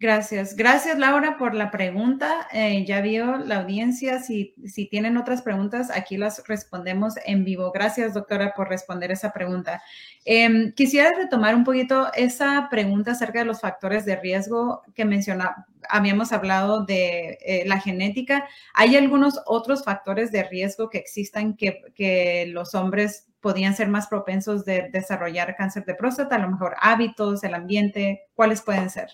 Gracias. 0.00 0.54
Gracias, 0.54 0.96
Laura, 0.96 1.36
por 1.38 1.56
la 1.56 1.72
pregunta. 1.72 2.46
Eh, 2.52 2.84
ya 2.86 3.00
vio 3.00 3.38
la 3.38 3.56
audiencia. 3.56 4.20
Si, 4.20 4.54
si 4.64 4.86
tienen 4.86 5.16
otras 5.16 5.42
preguntas, 5.42 5.90
aquí 5.90 6.16
las 6.16 6.46
respondemos 6.46 7.14
en 7.26 7.44
vivo. 7.44 7.72
Gracias, 7.72 8.14
doctora, 8.14 8.52
por 8.54 8.68
responder 8.68 9.10
esa 9.10 9.32
pregunta. 9.32 9.82
Em, 10.24 10.72
quisiera 10.72 11.10
retomar 11.16 11.56
un 11.56 11.64
poquito 11.64 12.12
esa 12.14 12.68
pregunta 12.70 13.10
acerca 13.10 13.40
de 13.40 13.46
los 13.46 13.60
factores 13.60 14.04
de 14.04 14.14
riesgo 14.14 14.82
que 14.94 15.04
mencionaba. 15.04 15.66
Habíamos 15.88 16.32
hablado 16.32 16.84
de 16.84 17.36
eh, 17.44 17.64
la 17.66 17.80
genética. 17.80 18.46
¿Hay 18.74 18.94
algunos 18.94 19.40
otros 19.46 19.82
factores 19.82 20.30
de 20.30 20.44
riesgo 20.44 20.90
que 20.90 20.98
existan 20.98 21.56
que, 21.56 21.82
que 21.96 22.46
los 22.46 22.76
hombres 22.76 23.26
podían 23.40 23.74
ser 23.74 23.88
más 23.88 24.06
propensos 24.06 24.64
de 24.64 24.90
desarrollar 24.92 25.56
cáncer 25.56 25.84
de 25.86 25.96
próstata? 25.96 26.36
A 26.36 26.38
lo 26.38 26.50
mejor 26.52 26.76
hábitos, 26.80 27.42
el 27.42 27.54
ambiente. 27.54 28.28
¿Cuáles 28.34 28.62
pueden 28.62 28.90
ser? 28.90 29.08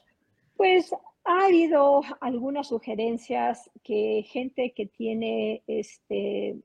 Pues 0.56 0.92
ha 1.24 1.46
habido 1.46 2.02
algunas 2.20 2.68
sugerencias 2.68 3.70
que 3.82 4.24
gente 4.28 4.72
que 4.74 4.86
tiene 4.86 5.62
este, 5.66 6.56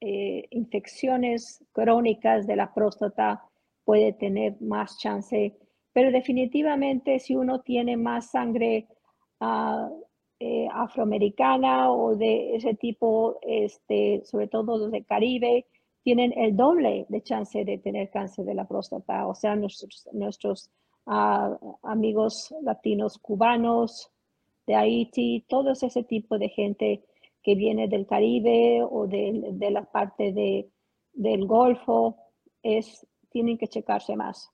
eh, 0.00 0.46
infecciones 0.50 1.62
crónicas 1.72 2.46
de 2.46 2.56
la 2.56 2.72
próstata 2.72 3.42
puede 3.84 4.12
tener 4.12 4.60
más 4.60 4.98
chance, 4.98 5.56
pero 5.92 6.10
definitivamente 6.10 7.18
si 7.18 7.34
uno 7.34 7.60
tiene 7.60 7.96
más 7.96 8.30
sangre 8.30 8.86
eh, 10.38 10.68
afroamericana 10.72 11.90
o 11.92 12.16
de 12.16 12.56
ese 12.56 12.74
tipo, 12.74 13.38
este, 13.42 14.22
sobre 14.24 14.46
todo 14.48 14.78
los 14.78 14.90
de 14.90 15.04
Caribe, 15.04 15.66
tienen 16.02 16.32
el 16.38 16.56
doble 16.56 17.06
de 17.08 17.22
chance 17.22 17.64
de 17.64 17.78
tener 17.78 18.10
cáncer 18.10 18.46
de 18.46 18.54
la 18.54 18.66
próstata. 18.66 19.26
O 19.26 19.34
sea, 19.34 19.54
nuestros, 19.56 20.08
nuestros 20.12 20.70
a 21.12 21.58
amigos 21.82 22.54
latinos 22.62 23.18
cubanos 23.18 24.12
de 24.64 24.76
Haití, 24.76 25.44
todo 25.48 25.72
ese 25.72 26.04
tipo 26.04 26.38
de 26.38 26.48
gente 26.50 27.04
que 27.42 27.56
viene 27.56 27.88
del 27.88 28.06
Caribe 28.06 28.84
o 28.88 29.08
de, 29.08 29.70
la 29.72 29.82
parte 29.90 30.32
de, 30.32 30.70
del 31.12 31.48
Golfo, 31.48 32.16
es, 32.62 33.04
tienen 33.28 33.58
que 33.58 33.66
checarse 33.66 34.14
más. 34.14 34.52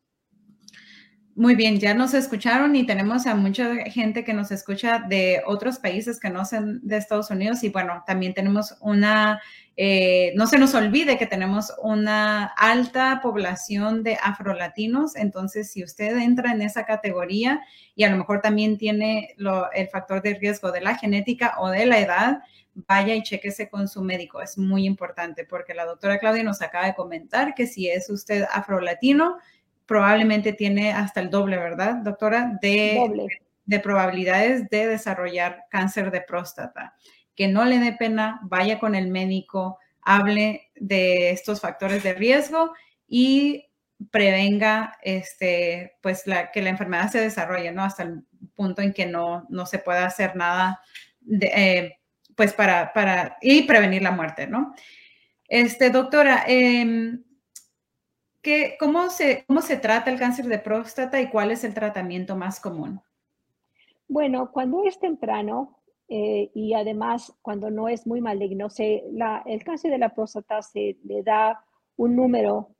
Muy 1.38 1.54
bien, 1.54 1.78
ya 1.78 1.92
nos 1.92 2.14
escucharon 2.14 2.74
y 2.76 2.86
tenemos 2.86 3.26
a 3.26 3.34
mucha 3.34 3.74
gente 3.90 4.24
que 4.24 4.32
nos 4.32 4.50
escucha 4.50 5.00
de 5.06 5.42
otros 5.44 5.78
países 5.78 6.18
que 6.18 6.30
no 6.30 6.46
son 6.46 6.80
de 6.82 6.96
Estados 6.96 7.30
Unidos 7.30 7.62
y 7.62 7.68
bueno, 7.68 8.02
también 8.06 8.32
tenemos 8.32 8.74
una, 8.80 9.42
eh, 9.76 10.32
no 10.34 10.46
se 10.46 10.58
nos 10.58 10.74
olvide 10.74 11.18
que 11.18 11.26
tenemos 11.26 11.74
una 11.82 12.44
alta 12.56 13.20
población 13.22 14.02
de 14.02 14.16
afrolatinos, 14.22 15.14
entonces 15.14 15.70
si 15.70 15.84
usted 15.84 16.16
entra 16.16 16.52
en 16.52 16.62
esa 16.62 16.86
categoría 16.86 17.60
y 17.94 18.04
a 18.04 18.10
lo 18.10 18.16
mejor 18.16 18.40
también 18.40 18.78
tiene 18.78 19.34
el 19.74 19.88
factor 19.88 20.22
de 20.22 20.38
riesgo 20.38 20.72
de 20.72 20.80
la 20.80 20.96
genética 20.96 21.56
o 21.58 21.68
de 21.68 21.84
la 21.84 21.98
edad, 21.98 22.38
vaya 22.88 23.14
y 23.14 23.22
chequese 23.22 23.68
con 23.68 23.88
su 23.88 24.02
médico. 24.02 24.40
Es 24.40 24.56
muy 24.56 24.86
importante 24.86 25.44
porque 25.44 25.74
la 25.74 25.84
doctora 25.84 26.18
Claudia 26.18 26.42
nos 26.44 26.62
acaba 26.62 26.86
de 26.86 26.94
comentar 26.94 27.54
que 27.54 27.66
si 27.66 27.88
es 27.90 28.08
usted 28.08 28.44
afrolatino, 28.50 29.36
probablemente 29.86 30.52
tiene 30.52 30.92
hasta 30.92 31.20
el 31.20 31.30
doble, 31.30 31.56
¿verdad, 31.56 31.96
doctora? 31.96 32.58
De, 32.60 33.28
de 33.64 33.80
probabilidades 33.80 34.68
de 34.68 34.86
desarrollar 34.86 35.64
cáncer 35.70 36.10
de 36.10 36.20
próstata. 36.20 36.94
Que 37.34 37.48
no 37.48 37.64
le 37.64 37.78
dé 37.78 37.92
pena, 37.92 38.40
vaya 38.42 38.78
con 38.78 38.94
el 38.94 39.08
médico, 39.08 39.78
hable 40.02 40.70
de 40.74 41.30
estos 41.30 41.60
factores 41.60 42.02
de 42.02 42.14
riesgo 42.14 42.72
y 43.08 43.66
prevenga 44.10 44.98
este, 45.02 45.96
pues 46.00 46.26
la, 46.26 46.50
que 46.50 46.62
la 46.62 46.70
enfermedad 46.70 47.10
se 47.10 47.20
desarrolle, 47.20 47.72
¿no? 47.72 47.82
Hasta 47.82 48.02
el 48.02 48.24
punto 48.54 48.82
en 48.82 48.92
que 48.92 49.06
no, 49.06 49.46
no 49.48 49.66
se 49.66 49.78
pueda 49.78 50.06
hacer 50.06 50.36
nada, 50.36 50.80
de, 51.20 51.46
eh, 51.54 51.98
pues 52.34 52.52
para, 52.52 52.92
para, 52.92 53.36
y 53.40 53.62
prevenir 53.62 54.02
la 54.02 54.10
muerte, 54.10 54.46
¿no? 54.46 54.74
Este, 55.48 55.90
doctora, 55.90 56.44
eh, 56.46 57.18
cómo, 58.78 59.10
se, 59.10 59.44
¿Cómo 59.46 59.60
se 59.60 59.76
trata 59.76 60.10
el 60.10 60.18
cáncer 60.18 60.46
de 60.46 60.58
próstata 60.58 61.20
y 61.20 61.28
cuál 61.28 61.50
es 61.50 61.64
el 61.64 61.74
tratamiento 61.74 62.36
más 62.36 62.60
común? 62.60 63.00
Bueno, 64.08 64.50
cuando 64.52 64.84
es 64.84 64.98
temprano 64.98 65.80
eh, 66.08 66.50
y 66.54 66.74
además 66.74 67.32
cuando 67.42 67.70
no 67.70 67.88
es 67.88 68.06
muy 68.06 68.20
maligno, 68.20 68.70
se, 68.70 69.04
la, 69.10 69.42
el 69.46 69.64
cáncer 69.64 69.90
de 69.90 69.98
la 69.98 70.14
próstata 70.14 70.62
se 70.62 70.96
le 71.04 71.22
da 71.22 71.64
un 71.96 72.14
número 72.14 72.70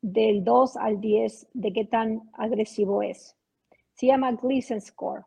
del 0.00 0.44
2 0.44 0.76
al 0.76 1.00
10 1.00 1.48
de 1.52 1.72
qué 1.72 1.84
tan 1.84 2.30
agresivo 2.34 3.02
es. 3.02 3.36
Se 3.94 4.06
llama 4.06 4.32
Gleason 4.32 4.80
Score. 4.80 5.24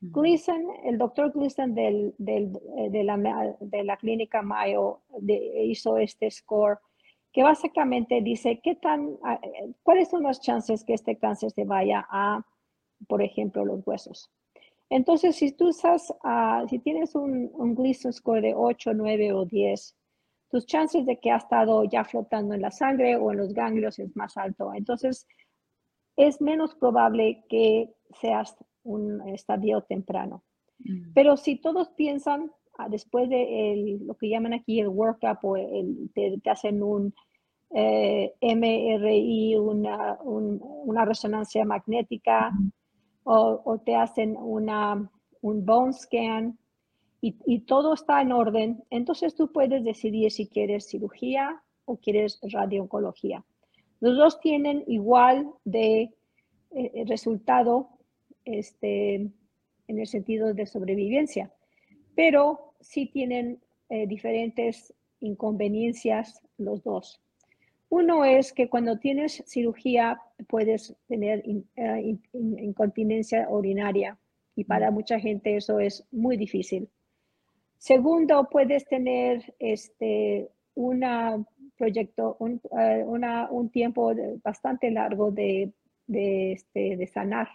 Gleason, 0.00 0.66
el 0.84 0.98
doctor 0.98 1.32
Gleason 1.32 1.74
del, 1.74 2.14
del, 2.18 2.58
eh, 2.76 2.90
de, 2.90 3.04
la, 3.04 3.56
de, 3.60 3.84
la, 3.84 3.96
clínica 3.96 4.42
Mayo 4.42 5.00
hizo 5.28 5.96
este 5.96 6.28
score 6.28 6.78
que 7.32 7.42
básicamente 7.42 8.20
dice 8.20 8.60
qué 8.62 8.74
tan, 8.74 9.18
eh, 9.42 9.72
cuáles 9.82 10.10
son 10.10 10.24
las 10.24 10.40
chances 10.40 10.84
que 10.84 10.94
este 10.94 11.16
cáncer 11.16 11.50
se 11.50 11.64
vaya 11.64 12.06
a, 12.10 12.44
por 13.08 13.22
ejemplo, 13.22 13.64
los 13.64 13.86
huesos. 13.86 14.30
Entonces, 14.90 15.36
si 15.36 15.52
tú 15.52 15.70
ah, 16.22 16.64
si 16.68 16.78
tienes 16.78 17.14
un, 17.14 17.50
un 17.54 17.74
Gleason 17.74 18.12
score 18.12 18.42
de 18.42 18.54
8, 18.54 18.92
9 18.92 19.32
o 19.32 19.46
10, 19.46 19.96
tus 20.50 20.66
chances 20.66 21.06
de 21.06 21.18
que 21.18 21.30
ha 21.30 21.36
estado 21.36 21.84
ya 21.84 22.04
flotando 22.04 22.52
en 22.52 22.60
la 22.60 22.70
sangre 22.70 23.16
o 23.16 23.32
en 23.32 23.38
los 23.38 23.54
ganglios 23.54 23.98
es 23.98 24.14
más 24.14 24.36
alto. 24.36 24.74
Entonces, 24.74 25.26
es 26.16 26.42
menos 26.42 26.74
probable 26.74 27.42
que 27.48 27.94
seas 28.20 28.54
un 28.82 29.26
estadio 29.28 29.80
temprano. 29.80 30.44
Mm. 30.80 31.12
Pero 31.14 31.38
si 31.38 31.56
todos 31.56 31.88
piensan 31.90 32.52
después 32.88 33.28
de 33.28 33.98
lo 34.00 34.14
que 34.14 34.28
llaman 34.28 34.54
aquí 34.54 34.80
el 34.80 34.88
workup 34.88 35.44
o 35.44 35.56
el, 35.56 36.10
te, 36.14 36.50
hacen 36.50 36.82
un 36.82 37.14
eh, 37.70 38.34
MRI, 38.40 39.56
una, 39.56 41.04
resonancia 41.04 41.64
magnética 41.64 42.52
o, 43.24 43.78
te 43.84 43.94
hacen 43.94 44.36
una, 44.36 45.10
un 45.40 45.64
bone 45.64 45.92
scan 45.92 46.58
y, 47.20 47.36
y, 47.46 47.60
todo 47.60 47.94
está 47.94 48.20
en 48.20 48.32
orden, 48.32 48.82
entonces 48.90 49.34
tú 49.36 49.52
puedes 49.52 49.84
decidir 49.84 50.32
si 50.32 50.48
quieres 50.48 50.88
cirugía 50.88 51.62
o 51.84 51.96
quieres 51.96 52.40
radiooncología. 52.42 53.44
Los 54.00 54.16
dos 54.16 54.40
tienen 54.40 54.82
igual 54.88 55.48
de 55.64 56.10
eh, 56.72 57.04
resultado 57.06 57.90
este, 58.44 59.14
en 59.14 59.98
el 59.98 60.06
sentido 60.08 60.52
de 60.52 60.66
sobrevivencia 60.66 61.52
pero 62.14 62.74
sí 62.80 63.06
tienen 63.06 63.60
eh, 63.88 64.06
diferentes 64.06 64.92
inconveniencias 65.20 66.42
los 66.58 66.82
dos. 66.82 67.20
Uno 67.88 68.24
es 68.24 68.52
que 68.52 68.68
cuando 68.68 68.98
tienes 68.98 69.42
cirugía 69.46 70.20
puedes 70.48 70.96
tener 71.08 71.44
eh, 71.76 72.16
incontinencia 72.32 73.48
urinaria 73.50 74.16
y 74.56 74.64
para 74.64 74.90
mucha 74.90 75.20
gente 75.20 75.56
eso 75.56 75.78
es 75.78 76.06
muy 76.10 76.36
difícil. 76.36 76.88
Segundo, 77.78 78.48
puedes 78.50 78.86
tener 78.86 79.54
este, 79.58 80.48
una 80.74 81.44
proyecto, 81.76 82.36
un, 82.38 82.60
eh, 82.78 83.04
un 83.04 83.70
tiempo 83.70 84.12
bastante 84.42 84.90
largo 84.90 85.32
de, 85.32 85.72
de, 86.06 86.52
este, 86.52 86.96
de 86.96 87.06
sanar. 87.06 87.48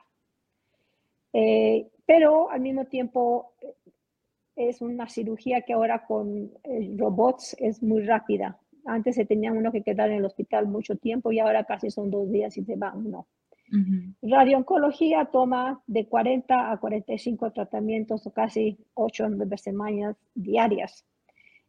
Eh, 1.34 1.88
pero 2.06 2.50
al 2.50 2.62
mismo 2.62 2.86
tiempo 2.86 3.54
es 4.58 4.82
una 4.82 5.08
cirugía 5.08 5.62
que 5.62 5.74
ahora 5.74 6.06
con 6.06 6.52
robots 6.98 7.56
es 7.60 7.82
muy 7.82 8.04
rápida. 8.04 8.60
Antes 8.86 9.16
se 9.16 9.26
tenía 9.26 9.52
uno 9.52 9.72
que 9.72 9.84
quedar 9.84 10.10
en 10.10 10.18
el 10.18 10.26
hospital 10.26 10.68
mucho 10.68 10.96
tiempo 10.96 11.32
y 11.32 11.40
ahora 11.40 11.64
casi 11.64 11.92
son 11.92 12.10
dos 12.10 12.30
días 12.32 12.58
y 12.58 12.64
se 12.64 12.76
va 12.76 12.94
uno. 12.94 13.28
Radiooncología 14.22 15.26
toma 15.26 15.82
de 15.88 16.08
40 16.08 16.72
a 16.72 16.78
45 16.78 17.52
tratamientos 17.52 18.26
o 18.26 18.32
casi 18.32 18.78
8 18.94 19.26
o 19.26 19.30
9 19.30 19.58
semanas 19.58 20.16
diarias. 20.34 21.06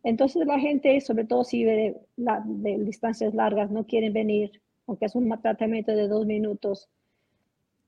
Entonces 0.04 0.46
la 0.46 0.58
gente, 0.58 1.00
sobre 1.00 1.24
todo 1.24 1.44
si 1.44 1.64
vive 1.64 1.96
de, 2.16 2.78
distancias 2.78 3.34
largas, 3.34 3.70
no 3.70 3.84
quieren 3.84 4.12
venir, 4.12 4.62
aunque 4.86 5.06
es 5.06 5.14
un 5.14 5.28
tratamiento 5.42 5.92
de 5.92 6.08
dos 6.08 6.24
minutos 6.24 6.88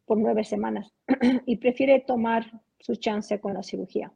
por 0.06 0.18
nueve 0.18 0.42
semanas, 0.42 0.92
y 1.46 1.56
prefiere 1.56 2.00
tomar 2.00 2.60
su 2.80 2.96
chance 2.96 3.38
con 3.38 3.54
la 3.54 3.62
cirugía. 3.62 4.12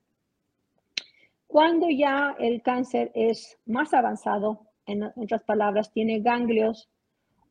Cuando 1.55 1.89
ya 1.89 2.35
el 2.41 2.63
cáncer 2.63 3.13
es 3.15 3.61
más 3.65 3.95
avanzado, 3.95 4.67
en 4.87 5.05
otras 5.05 5.45
palabras, 5.45 5.93
tiene 5.93 6.19
ganglios 6.19 6.91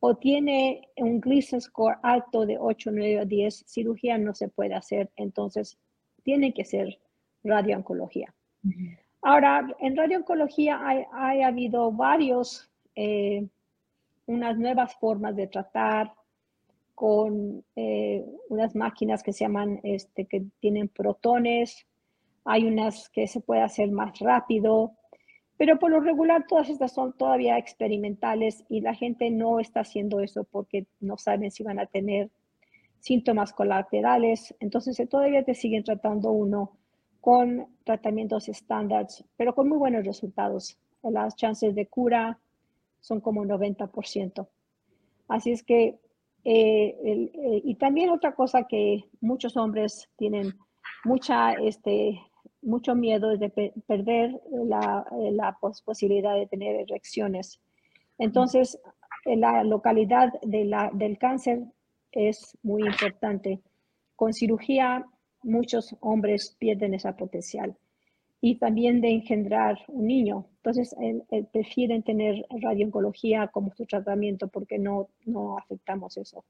o 0.02 0.18
tiene 0.18 0.90
un 0.98 1.22
Gleason 1.22 1.62
score 1.62 1.96
alto 2.04 2.46
de 2.46 2.58
8, 2.60 2.92
9 2.92 3.22
o 3.22 3.26
10, 3.26 3.64
cirugía 3.66 4.18
no 4.18 4.36
se 4.36 4.50
puede 4.50 4.74
hacer, 4.74 5.10
entonces 5.16 5.78
tiene 6.22 6.54
que 6.54 6.66
ser 6.66 7.00
radiooncología. 7.46 8.36
Ahora, 9.22 9.74
en 9.80 9.96
radiooncología 9.96 10.86
hay, 10.86 11.06
ha 11.14 11.48
habido 11.48 11.90
varios, 11.90 12.70
eh, 12.96 13.48
unas 14.26 14.58
nuevas 14.58 14.94
formas 14.96 15.34
de 15.38 15.48
tratar 15.48 16.12
con 16.94 17.64
eh, 17.78 18.26
unas 18.50 18.76
máquinas 18.76 19.24
que 19.24 19.32
se 19.32 19.46
llaman, 19.46 19.80
este, 19.82 20.26
que 20.26 20.44
tienen 20.60 20.90
protones, 20.90 21.88
hay 22.46 22.66
unas 22.66 23.10
que 23.10 23.28
se 23.28 23.42
puede 23.42 23.62
hacer 23.62 23.92
más 23.92 24.20
rápido, 24.20 24.94
pero 25.58 25.80
por 25.80 25.92
lo 25.92 26.00
regular 26.00 26.46
todas 26.48 26.70
estas 26.70 26.94
son 26.94 27.14
todavía 27.14 27.58
experimentales 27.58 28.66
y 28.70 28.82
la 28.82 28.96
gente 28.96 29.30
no 29.30 29.60
está 29.60 29.82
haciendo 29.82 30.20
eso 30.20 30.44
porque 30.44 30.88
no 31.00 31.18
saben 31.18 31.52
si 31.52 31.64
van 31.64 31.80
a 31.80 31.86
tener 31.86 32.30
síntomas 33.00 33.54
colaterales. 33.54 34.56
Entonces 34.60 34.98
todavía 35.10 35.44
te 35.44 35.54
siguen 35.54 35.84
tratando 35.84 36.32
uno 36.32 36.72
con 37.22 37.68
tratamientos 37.86 38.50
estándares, 38.50 39.24
pero 39.38 39.54
con 39.56 39.70
muy 39.70 39.78
buenos 39.78 40.06
resultados. 40.06 40.78
Las 41.04 41.36
chances 41.36 41.76
de 41.76 41.88
cura 41.88 42.40
son 43.00 43.22
como 43.22 43.46
90%. 43.46 44.48
Así 45.28 45.52
es 45.52 45.64
que, 45.64 46.00
eh, 46.46 46.98
eh, 47.04 47.62
y 47.64 47.76
también 47.76 48.10
otra 48.10 48.36
cosa 48.36 48.68
que 48.68 49.06
muchos 49.22 49.56
hombres 49.56 50.10
tienen 50.18 50.54
mucha 51.06 51.54
este, 51.54 52.20
mucho 52.62 52.96
miedo 52.96 53.38
de 53.38 53.50
perder 53.88 54.40
la, 54.52 55.06
la 55.32 55.58
posibilidad 55.60 56.36
de 56.36 56.48
tener 56.48 56.76
erecciones. 56.76 57.60
Entonces, 58.18 58.80
la 59.26 59.64
localidad 59.64 60.32
de 60.42 60.66
la, 60.66 60.90
del 60.94 61.18
cáncer 61.18 61.64
es 62.12 62.58
muy 62.62 62.84
importante. 62.84 63.60
Con 64.16 64.34
cirugía, 64.34 65.06
muchos 65.44 65.96
hombres 66.00 66.56
pierden 66.60 66.94
esa 66.94 67.16
potencial 67.16 67.76
y 68.40 68.58
también 68.58 69.02
de 69.02 69.10
engendrar 69.10 69.78
un 69.88 70.08
niño. 70.08 70.48
Entonces, 70.58 70.96
prefieren 71.52 72.04
tener 72.04 72.46
radiooncología 72.62 73.48
como 73.48 73.74
su 73.74 73.86
tratamiento 73.86 74.48
porque 74.48 74.78
no, 74.78 75.08
no 75.26 75.58
afectamos 75.58 76.18
eso. 76.18 76.44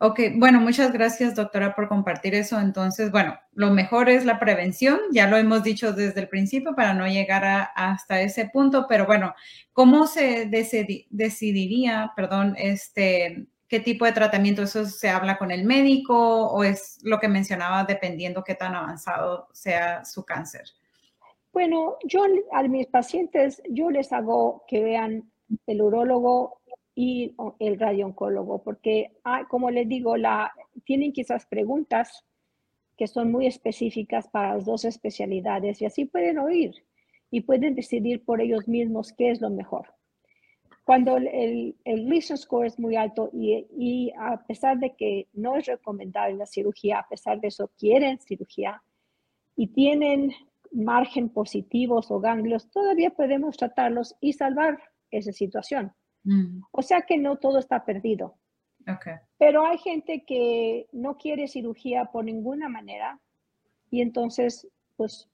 Ok, 0.00 0.20
bueno, 0.36 0.60
muchas 0.60 0.92
gracias 0.92 1.34
doctora 1.34 1.74
por 1.74 1.88
compartir 1.88 2.32
eso. 2.36 2.60
Entonces, 2.60 3.10
bueno, 3.10 3.36
lo 3.52 3.72
mejor 3.72 4.08
es 4.08 4.24
la 4.24 4.38
prevención, 4.38 5.00
ya 5.10 5.26
lo 5.26 5.36
hemos 5.36 5.64
dicho 5.64 5.92
desde 5.92 6.20
el 6.20 6.28
principio 6.28 6.76
para 6.76 6.94
no 6.94 7.08
llegar 7.08 7.70
hasta 7.74 8.20
ese 8.20 8.48
punto, 8.48 8.86
pero 8.88 9.06
bueno, 9.06 9.34
¿cómo 9.72 10.06
se 10.06 10.46
decidiría, 10.46 12.12
perdón, 12.14 12.54
este, 12.58 13.48
qué 13.66 13.80
tipo 13.80 14.04
de 14.04 14.12
tratamiento? 14.12 14.62
¿Eso 14.62 14.84
se 14.84 15.08
habla 15.08 15.36
con 15.36 15.50
el 15.50 15.64
médico 15.64 16.46
o 16.46 16.62
es 16.62 17.00
lo 17.02 17.18
que 17.18 17.26
mencionaba 17.26 17.82
dependiendo 17.82 18.44
qué 18.44 18.54
tan 18.54 18.76
avanzado 18.76 19.48
sea 19.52 20.04
su 20.04 20.24
cáncer? 20.24 20.62
Bueno, 21.52 21.96
yo 22.04 22.22
a 22.52 22.62
mis 22.62 22.86
pacientes, 22.86 23.60
yo 23.68 23.90
les 23.90 24.12
hago 24.12 24.62
que 24.68 24.80
vean 24.80 25.28
el 25.66 25.82
urólogo 25.82 26.57
y 27.00 27.32
el 27.60 27.78
radiooncólogo, 27.78 28.64
porque, 28.64 29.12
como 29.48 29.70
les 29.70 29.88
digo, 29.88 30.16
la, 30.16 30.52
tienen 30.82 31.12
quizás 31.12 31.46
preguntas 31.46 32.24
que 32.96 33.06
son 33.06 33.30
muy 33.30 33.46
específicas 33.46 34.26
para 34.26 34.54
las 34.54 34.64
dos 34.64 34.84
especialidades 34.84 35.80
y 35.80 35.86
así 35.86 36.06
pueden 36.06 36.38
oír 36.38 36.74
y 37.30 37.42
pueden 37.42 37.76
decidir 37.76 38.24
por 38.24 38.40
ellos 38.40 38.66
mismos 38.66 39.12
qué 39.12 39.30
es 39.30 39.40
lo 39.40 39.48
mejor. 39.48 39.94
Cuando 40.82 41.18
el, 41.18 41.76
el 41.84 42.22
score 42.22 42.66
es 42.66 42.80
muy 42.80 42.96
alto 42.96 43.30
y 43.32 44.12
a 44.18 44.44
pesar 44.48 44.80
de 44.80 44.96
que 44.96 45.28
no 45.32 45.54
es 45.54 45.66
recomendable 45.66 46.34
la 46.34 46.46
cirugía, 46.46 46.98
a 46.98 47.08
pesar 47.08 47.40
de 47.40 47.46
eso 47.46 47.70
quieren 47.78 48.18
cirugía 48.18 48.82
y 49.54 49.68
tienen 49.68 50.32
margen 50.72 51.28
positivos 51.28 52.10
o 52.10 52.18
ganglios, 52.18 52.68
todavía 52.72 53.10
podemos 53.10 53.56
tratarlos 53.56 54.16
y 54.20 54.32
salvar 54.32 54.82
esa 55.12 55.30
situación. 55.30 55.92
Mm. 56.24 56.60
O 56.70 56.82
sea 56.82 57.02
que 57.02 57.16
no 57.16 57.36
todo 57.36 57.58
está 57.58 57.84
perdido. 57.84 58.36
Pero 59.36 59.66
hay 59.66 59.76
gente 59.78 60.24
que 60.24 60.86
no 60.92 61.18
quiere 61.18 61.46
cirugía 61.46 62.06
por 62.06 62.24
ninguna 62.24 62.70
manera 62.70 63.20
y 63.90 64.00
entonces, 64.00 64.66
pues, 64.96 65.28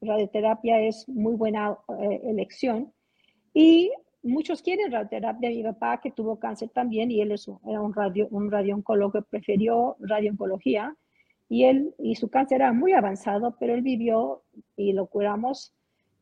radioterapia 0.00 0.80
es 0.80 1.08
muy 1.08 1.34
buena 1.34 1.76
eh, 2.00 2.20
elección. 2.24 2.92
Y 3.52 3.92
muchos 4.22 4.62
quieren 4.62 4.92
radioterapia. 4.92 5.50
Mi 5.50 5.62
papá, 5.62 6.00
que 6.00 6.10
tuvo 6.10 6.38
cáncer 6.38 6.70
también, 6.70 7.10
y 7.10 7.20
él 7.20 7.32
es, 7.32 7.48
era 7.66 7.80
un, 7.80 7.94
radio, 7.94 8.28
un 8.30 8.50
radiooncólogo, 8.50 9.22
prefirió 9.22 9.96
radiooncología. 10.00 10.96
Y 11.50 11.64
él, 11.64 11.94
y 11.98 12.14
su 12.14 12.28
cáncer 12.28 12.60
era 12.60 12.72
muy 12.72 12.92
avanzado, 12.92 13.56
pero 13.58 13.74
él 13.74 13.82
vivió 13.82 14.42
y 14.76 14.92
lo 14.92 15.06
curamos 15.06 15.74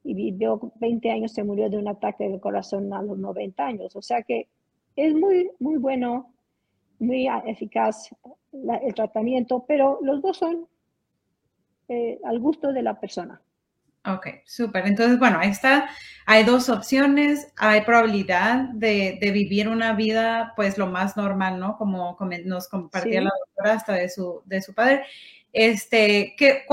y 0.07 0.14
vivió 0.14 0.73
20 0.77 1.11
años, 1.11 1.33
se 1.33 1.42
murió 1.42 1.69
de 1.69 1.79
un 1.79 1.88
ataque 1.88 2.29
del 2.29 2.40
corazón 2.40 2.92
a 2.92 3.03
los 3.03 3.19
90 3.19 3.66
años. 3.66 3.97
O 3.97 4.03
sea 4.03 4.23
que 4.23 4.49
es 4.95 5.14
muy, 5.14 5.51
muy 5.59 5.77
bueno, 5.79 6.33
muy 6.99 7.29
eficaz 7.47 8.11
el 8.53 8.95
tratamiento, 8.95 9.64
pero 9.66 9.99
los 10.03 10.23
dos 10.23 10.38
son 10.38 10.66
eh, 11.88 12.19
al 12.25 12.38
gusto 12.38 12.73
de 12.73 12.83
la 12.83 12.99
persona. 12.99 13.40
Ok, 14.07 14.29
súper. 14.45 14.87
Entonces, 14.87 15.19
bueno, 15.19 15.38
ahí 15.40 15.51
está. 15.51 15.88
Hay 16.27 16.45
dos 16.45 16.69
opciones. 16.69 17.53
Hay 17.57 17.81
probabilidad 17.81 18.69
de, 18.69 19.19
vivir 19.33 19.69
una 19.69 19.95
vida, 19.95 20.53
pues, 20.55 20.79
lo 20.79 20.87
más 20.87 21.16
normal, 21.16 21.59
¿no? 21.59 21.77
Como, 21.77 22.16
nos 22.45 22.69
compartía 22.69 23.21
la 23.23 23.33
doctora 23.47 23.75
hasta 23.75 23.95
de 23.95 24.09
su, 24.09 24.42
de 24.45 24.62
su 24.62 24.75
padre. 24.75 25.03
Este, 25.59 26.35
que, 26.37 26.66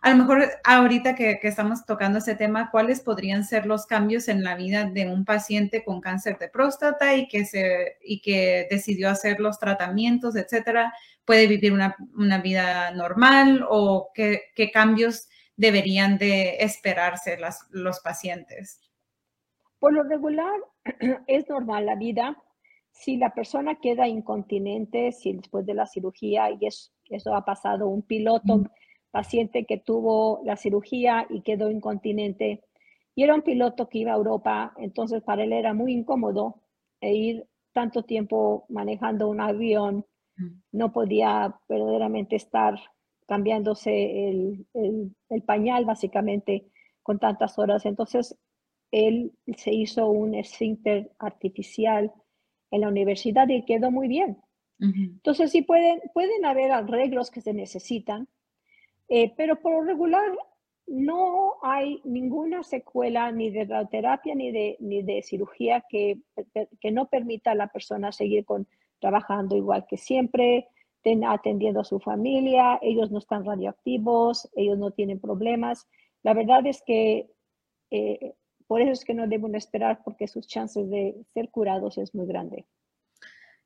a 0.00 0.10
lo 0.10 0.16
mejor 0.16 0.50
ahorita 0.64 1.14
que, 1.14 1.38
estamos 1.44 1.86
tocando 1.86 2.18
ese 2.18 2.34
tema, 2.34 2.68
¿cuáles 2.72 3.00
podrían 3.00 3.44
ser 3.44 3.64
los 3.64 3.86
cambios 3.86 4.26
en 4.26 4.42
la 4.42 4.56
vida 4.56 4.86
de 4.86 5.06
un 5.06 5.24
paciente 5.24 5.84
con 5.84 6.00
cáncer 6.00 6.36
de 6.38 6.48
próstata 6.48 7.14
y 7.14 7.28
que, 7.28 7.44
se, 7.44 7.98
y 8.02 8.20
que 8.20 8.66
decidió 8.68 9.08
hacer 9.08 9.38
los 9.38 9.60
tratamientos, 9.60 10.34
etcétera? 10.34 10.92
¿Puede 11.24 11.46
vivir 11.46 11.72
una, 11.72 12.38
vida 12.38 12.90
normal 12.90 13.64
o 13.70 14.10
qué, 14.12 14.50
cambios 14.74 15.28
deberían 15.56 16.18
de 16.18 16.56
esperarse 16.56 17.38
los 17.70 18.00
pacientes? 18.00 18.80
Por 19.78 19.92
lo 19.92 20.02
regular, 20.02 20.58
es 21.28 21.48
normal 21.48 21.86
la 21.86 21.94
vida. 21.94 22.36
Si 22.90 23.16
la 23.16 23.32
persona 23.32 23.76
queda 23.76 24.08
incontinente, 24.08 25.12
si 25.12 25.34
después 25.34 25.64
de 25.64 25.74
la 25.74 25.86
cirugía, 25.86 26.50
y 26.50 26.66
eso 27.14 27.34
ha 27.34 27.44
pasado, 27.44 27.88
un 27.88 28.02
piloto 28.02 28.62
paciente 29.10 29.64
que 29.64 29.78
tuvo 29.78 30.40
la 30.44 30.56
cirugía 30.56 31.26
y 31.28 31.42
quedó 31.42 31.70
incontinente. 31.70 32.64
Y 33.14 33.22
era 33.24 33.34
un 33.34 33.42
piloto 33.42 33.88
que 33.88 33.98
iba 33.98 34.12
a 34.12 34.16
Europa, 34.16 34.72
entonces 34.78 35.22
para 35.22 35.44
él 35.44 35.52
era 35.52 35.74
muy 35.74 35.92
incómodo 35.92 36.62
e 37.00 37.12
ir 37.14 37.46
tanto 37.72 38.02
tiempo 38.02 38.64
manejando 38.68 39.28
un 39.28 39.40
avión. 39.40 40.06
No 40.72 40.92
podía 40.92 41.54
verdaderamente 41.68 42.36
estar 42.36 42.74
cambiándose 43.26 44.28
el, 44.28 44.66
el, 44.74 45.42
pañal, 45.42 45.84
básicamente. 45.84 46.66
con 47.02 47.18
tantas 47.18 47.58
horas. 47.58 47.84
Entonces, 47.84 48.36
él 48.92 49.32
se 49.56 49.72
hizo 49.72 50.08
un 50.08 50.34
esfínter 50.34 51.10
artificial 51.18 52.12
en 52.70 52.80
la 52.82 52.88
universidad 52.88 53.48
y 53.48 53.64
quedó 53.64 53.90
muy 53.90 54.08
bien. 54.08 54.38
Entonces, 54.82 55.52
sí 55.52 55.62
pueden, 55.62 56.00
pueden 56.12 56.44
haber 56.44 56.72
arreglos 56.72 57.30
que 57.30 57.40
se 57.40 57.54
necesitan, 57.54 58.26
eh, 59.08 59.32
pero 59.36 59.60
por 59.60 59.72
lo 59.72 59.82
regular 59.82 60.24
no 60.88 61.54
hay 61.62 62.00
ninguna 62.04 62.64
secuela 62.64 63.30
ni 63.30 63.50
de 63.50 63.64
radioterapia 63.64 64.34
ni 64.34 64.50
de, 64.50 64.76
ni 64.80 65.02
de 65.02 65.22
cirugía 65.22 65.84
que, 65.88 66.18
que 66.80 66.90
no 66.90 67.06
permita 67.06 67.52
a 67.52 67.54
la 67.54 67.68
persona 67.68 68.10
seguir 68.10 68.44
con, 68.44 68.66
trabajando 68.98 69.56
igual 69.56 69.86
que 69.88 69.96
siempre, 69.96 70.68
atendiendo 71.26 71.80
a 71.80 71.84
su 71.84 71.98
familia, 71.98 72.78
ellos 72.80 73.10
no 73.10 73.18
están 73.18 73.44
radioactivos, 73.44 74.48
ellos 74.54 74.78
no 74.78 74.92
tienen 74.92 75.18
problemas. 75.18 75.88
La 76.22 76.34
verdad 76.34 76.64
es 76.66 76.82
que 76.82 77.30
eh, 77.90 78.34
por 78.66 78.80
eso 78.80 78.92
es 78.92 79.04
que 79.04 79.14
no 79.14 79.26
deben 79.26 79.54
esperar 79.54 80.00
porque 80.04 80.28
sus 80.28 80.46
chances 80.46 80.88
de 80.88 81.16
ser 81.34 81.50
curados 81.50 81.98
es 81.98 82.14
muy 82.14 82.26
grande. 82.26 82.64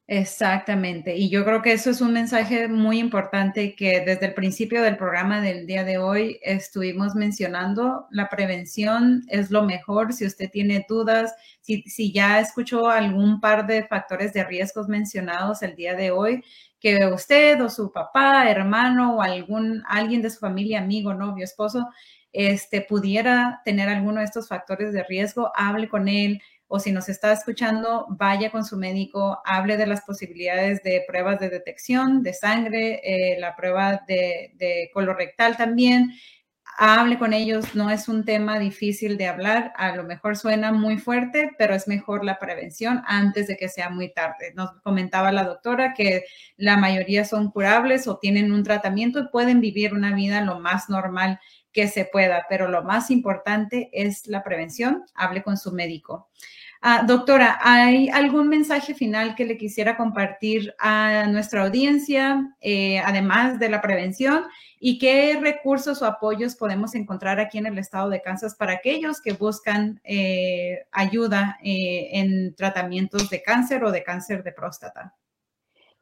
Exactamente. 0.08 1.16
Y 1.16 1.30
yo 1.30 1.44
creo 1.44 1.62
que 1.62 1.72
eso 1.72 1.90
es 1.90 2.00
un 2.00 2.12
mensaje 2.12 2.68
muy 2.68 3.00
importante 3.00 3.74
que 3.74 4.00
desde 4.02 4.26
el 4.26 4.34
principio 4.34 4.80
del 4.82 4.96
programa 4.96 5.40
del 5.40 5.66
día 5.66 5.82
de 5.82 5.98
hoy 5.98 6.38
estuvimos 6.42 7.16
mencionando. 7.16 8.06
La 8.12 8.28
prevención 8.28 9.24
es 9.28 9.50
lo 9.50 9.64
mejor. 9.64 10.12
Si 10.12 10.24
usted 10.24 10.48
tiene 10.48 10.86
dudas, 10.88 11.34
si, 11.60 11.82
si 11.82 12.12
ya 12.12 12.38
escuchó 12.38 12.88
algún 12.88 13.40
par 13.40 13.66
de 13.66 13.82
factores 13.84 14.32
de 14.32 14.44
riesgos 14.44 14.86
mencionados 14.86 15.62
el 15.62 15.74
día 15.74 15.94
de 15.94 16.12
hoy, 16.12 16.44
que 16.78 16.98
usted 17.12 17.60
o 17.64 17.68
su 17.68 17.90
papá, 17.90 18.48
hermano 18.48 19.16
o 19.16 19.22
algún, 19.22 19.82
alguien 19.88 20.22
de 20.22 20.30
su 20.30 20.38
familia, 20.38 20.78
amigo, 20.82 21.14
novio, 21.14 21.42
esposo, 21.44 21.88
este, 22.32 22.80
pudiera 22.82 23.60
tener 23.64 23.88
alguno 23.88 24.20
de 24.20 24.26
estos 24.26 24.46
factores 24.46 24.92
de 24.92 25.02
riesgo, 25.04 25.50
hable 25.56 25.88
con 25.88 26.06
él 26.06 26.40
o 26.68 26.80
si 26.80 26.92
nos 26.92 27.08
está 27.08 27.32
escuchando, 27.32 28.06
vaya 28.10 28.50
con 28.50 28.64
su 28.64 28.76
médico, 28.76 29.40
hable 29.44 29.76
de 29.76 29.86
las 29.86 30.02
posibilidades 30.02 30.82
de 30.82 31.04
pruebas 31.06 31.38
de 31.38 31.48
detección 31.48 32.22
de 32.22 32.32
sangre, 32.32 33.00
eh, 33.04 33.38
la 33.38 33.54
prueba 33.54 34.02
de, 34.08 34.52
de 34.54 34.90
colorectal 34.92 35.56
también. 35.56 36.12
Hable 36.78 37.18
con 37.18 37.32
ellos, 37.32 37.74
no 37.74 37.88
es 37.88 38.06
un 38.06 38.24
tema 38.24 38.58
difícil 38.58 39.16
de 39.16 39.28
hablar, 39.28 39.72
a 39.76 39.96
lo 39.96 40.04
mejor 40.04 40.36
suena 40.36 40.72
muy 40.72 40.98
fuerte, 40.98 41.52
pero 41.56 41.74
es 41.74 41.88
mejor 41.88 42.22
la 42.22 42.38
prevención 42.38 43.02
antes 43.06 43.46
de 43.46 43.56
que 43.56 43.68
sea 43.68 43.88
muy 43.88 44.12
tarde. 44.12 44.52
Nos 44.54 44.72
comentaba 44.82 45.32
la 45.32 45.44
doctora 45.44 45.94
que 45.94 46.24
la 46.56 46.76
mayoría 46.76 47.24
son 47.24 47.50
curables 47.50 48.06
o 48.08 48.18
tienen 48.18 48.52
un 48.52 48.62
tratamiento 48.62 49.20
y 49.20 49.28
pueden 49.28 49.60
vivir 49.60 49.94
una 49.94 50.14
vida 50.14 50.42
lo 50.42 50.60
más 50.60 50.90
normal 50.90 51.40
que 51.76 51.88
se 51.88 52.06
pueda, 52.06 52.46
pero 52.48 52.68
lo 52.68 52.82
más 52.82 53.10
importante 53.10 53.90
es 53.92 54.26
la 54.28 54.42
prevención. 54.42 55.04
Hable 55.14 55.42
con 55.42 55.58
su 55.58 55.72
médico. 55.72 56.30
Ah, 56.80 57.04
doctora, 57.06 57.58
¿hay 57.62 58.08
algún 58.08 58.48
mensaje 58.48 58.94
final 58.94 59.34
que 59.34 59.44
le 59.44 59.58
quisiera 59.58 59.94
compartir 59.94 60.74
a 60.78 61.26
nuestra 61.26 61.64
audiencia, 61.64 62.56
eh, 62.62 62.98
además 63.00 63.58
de 63.58 63.68
la 63.68 63.82
prevención? 63.82 64.44
¿Y 64.80 64.98
qué 64.98 65.38
recursos 65.38 66.00
o 66.00 66.06
apoyos 66.06 66.56
podemos 66.56 66.94
encontrar 66.94 67.40
aquí 67.40 67.58
en 67.58 67.66
el 67.66 67.76
estado 67.76 68.08
de 68.08 68.22
Kansas 68.22 68.54
para 68.54 68.72
aquellos 68.72 69.20
que 69.20 69.34
buscan 69.34 70.00
eh, 70.02 70.86
ayuda 70.92 71.58
eh, 71.62 72.08
en 72.12 72.54
tratamientos 72.54 73.28
de 73.28 73.42
cáncer 73.42 73.84
o 73.84 73.92
de 73.92 74.02
cáncer 74.02 74.42
de 74.42 74.52
próstata? 74.52 75.14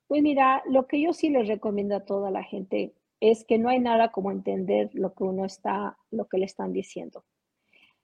Pues 0.06 0.22
mira, 0.22 0.62
lo 0.70 0.86
que 0.86 1.00
yo 1.00 1.12
sí 1.12 1.30
les 1.30 1.48
recomiendo 1.48 1.96
a 1.96 2.04
toda 2.04 2.30
la 2.30 2.44
gente 2.44 2.92
es 3.30 3.44
que 3.44 3.58
no 3.58 3.70
hay 3.70 3.80
nada 3.80 4.10
como 4.12 4.30
entender 4.30 4.90
lo 4.92 5.14
que 5.14 5.24
uno 5.24 5.46
está, 5.46 5.96
lo 6.10 6.26
que 6.26 6.36
le 6.36 6.44
están 6.44 6.74
diciendo. 6.74 7.24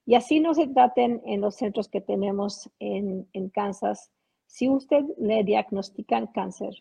Y 0.03 0.15
así 0.15 0.39
no 0.39 0.55
se 0.55 0.67
traten 0.67 1.21
en 1.25 1.41
los 1.41 1.55
centros 1.55 1.89
que 1.89 2.01
tenemos 2.01 2.71
en, 2.79 3.27
Kansas. 3.53 4.11
Si 4.47 4.67
usted 4.67 5.05
le 5.19 5.43
diagnostican 5.43 6.25
cáncer, 6.27 6.73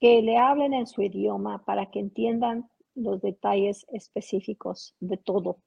que 0.00 0.22
le 0.22 0.38
hablen 0.38 0.72
en 0.72 0.86
su 0.86 1.02
idioma 1.02 1.62
para 1.64 1.90
que 1.90 2.00
entiendan 2.00 2.70
los 2.94 3.20
detalles 3.20 3.84
específicos 3.92 4.94
de 5.00 5.18
todo, 5.18 5.58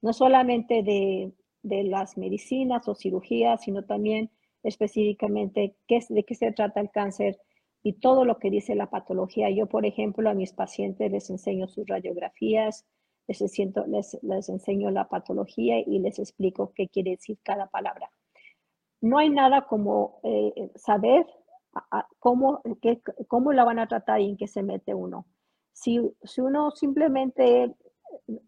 no 0.00 0.12
solamente 0.12 0.82
de, 0.82 1.32
de 1.62 1.84
las 1.84 2.18
medicinas 2.18 2.88
o 2.88 2.96
cirugías, 2.96 3.62
sino 3.62 3.84
también 3.84 4.30
específicamente 4.64 5.76
qué, 5.86 6.00
de 6.08 6.24
qué 6.24 6.34
se 6.34 6.50
trata 6.50 6.80
el 6.80 6.90
cáncer, 6.90 7.38
y 7.82 7.94
todo 7.94 8.24
lo 8.24 8.38
que 8.38 8.50
dice 8.50 8.74
la 8.74 8.90
patología. 8.90 9.50
Yo, 9.50 9.66
por 9.66 9.84
ejemplo, 9.86 10.28
a 10.30 10.34
mis 10.34 10.52
pacientes 10.52 11.10
les 11.10 11.30
enseño 11.30 11.68
sus 11.68 11.86
radiografías, 11.86 12.86
les, 13.28 14.18
les, 14.22 14.48
enseño 14.48 14.90
la 14.90 15.08
patología 15.08 15.78
y 15.80 15.98
les 15.98 16.18
explico 16.18 16.72
qué 16.74 16.88
quiere 16.88 17.12
decir 17.12 17.38
cada 17.42 17.66
palabra. 17.68 18.10
No 19.00 19.18
hay 19.18 19.30
nada 19.30 19.66
como 19.66 20.20
eh, 20.22 20.70
saber 20.76 21.26
cómo, 22.18 22.62
cómo 23.26 23.52
la 23.52 23.64
van 23.64 23.78
a 23.78 23.88
tratar 23.88 24.20
y 24.20 24.28
en 24.28 24.36
qué 24.36 24.46
se 24.46 24.62
mete 24.62 24.94
uno. 24.94 25.26
Si, 25.72 26.00
si 26.22 26.40
uno 26.40 26.70
simplemente 26.70 27.74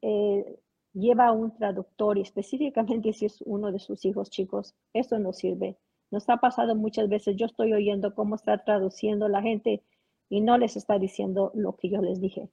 eh, 0.03 0.61
lleva 0.93 1.33
un 1.33 1.57
traductor 1.57 2.19
y 2.19 2.23
específicamente 2.23 3.13
si 3.13 3.27
es 3.27 3.41
uno 3.43 3.73
de 3.73 3.79
sus 3.79 4.05
hijos 4.05 4.31
chicos, 4.31 4.75
eso 4.93 5.19
no 5.19 5.33
sirve. 5.33 5.77
Nos 6.15 6.29
ha 6.29 6.37
pasado 6.37 6.77
muchas 6.77 7.09
veces, 7.09 7.35
yo 7.35 7.47
estoy 7.47 7.73
oyendo 7.73 8.15
cómo 8.15 8.37
está 8.37 8.63
traduciendo 8.63 9.27
la 9.27 9.43
gente 9.43 9.83
y 10.29 10.43
no 10.43 10.57
les 10.59 10.77
está 10.77 10.97
diciendo 10.97 11.51
lo 11.55 11.75
que 11.75 11.91
yo 11.91 12.01
les 12.01 12.21
dije. 12.21 12.49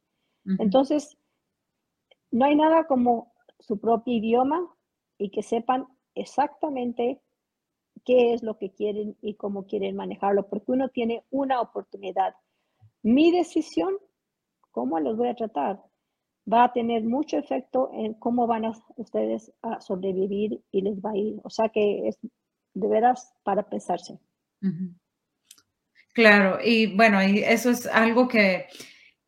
Entonces, 0.58 1.16
no 2.32 2.46
hay 2.46 2.56
nada 2.56 2.88
como 2.88 3.32
su 3.60 3.80
propio 3.80 4.16
idioma 4.16 4.68
y 5.20 5.30
que 5.30 5.44
sepan 5.44 5.86
exactamente 6.16 7.22
qué 8.04 8.34
es 8.34 8.42
lo 8.42 8.58
que 8.58 8.72
quieren 8.72 9.16
y 9.22 9.36
cómo 9.36 9.68
quieren 9.68 9.96
manejarlo, 9.96 10.48
porque 10.50 10.72
uno 10.72 10.90
tiene 10.90 11.24
una 11.30 11.62
oportunidad. 11.62 12.34
Mi 13.04 13.32
decisión, 13.32 13.94
cómo 14.72 15.00
los 15.00 15.18
voy 15.18 15.28
a 15.28 15.36
tratar, 15.36 15.84
va 16.52 16.64
a 16.64 16.74
tener 16.74 17.04
mucho 17.04 17.38
efecto 17.38 17.92
en 17.94 18.16
cómo 18.16 18.48
van 18.48 18.66
a 18.66 18.72
ustedes 18.96 19.54
a 19.62 19.80
sobrevivir 19.82 20.64
y 20.72 20.82
les 20.82 21.00
va 21.00 21.12
a 21.12 21.18
ir. 21.18 21.40
O 21.44 21.52
sea 21.52 21.70
que 21.70 22.08
es 22.08 22.18
de 22.74 22.88
veras 22.88 23.34
para 23.44 23.64
pensarse. 23.64 24.20
Claro, 26.14 26.60
y 26.64 26.96
bueno, 26.96 27.24
y 27.24 27.40
eso 27.40 27.70
es 27.70 27.88
algo 27.88 28.28
que 28.28 28.68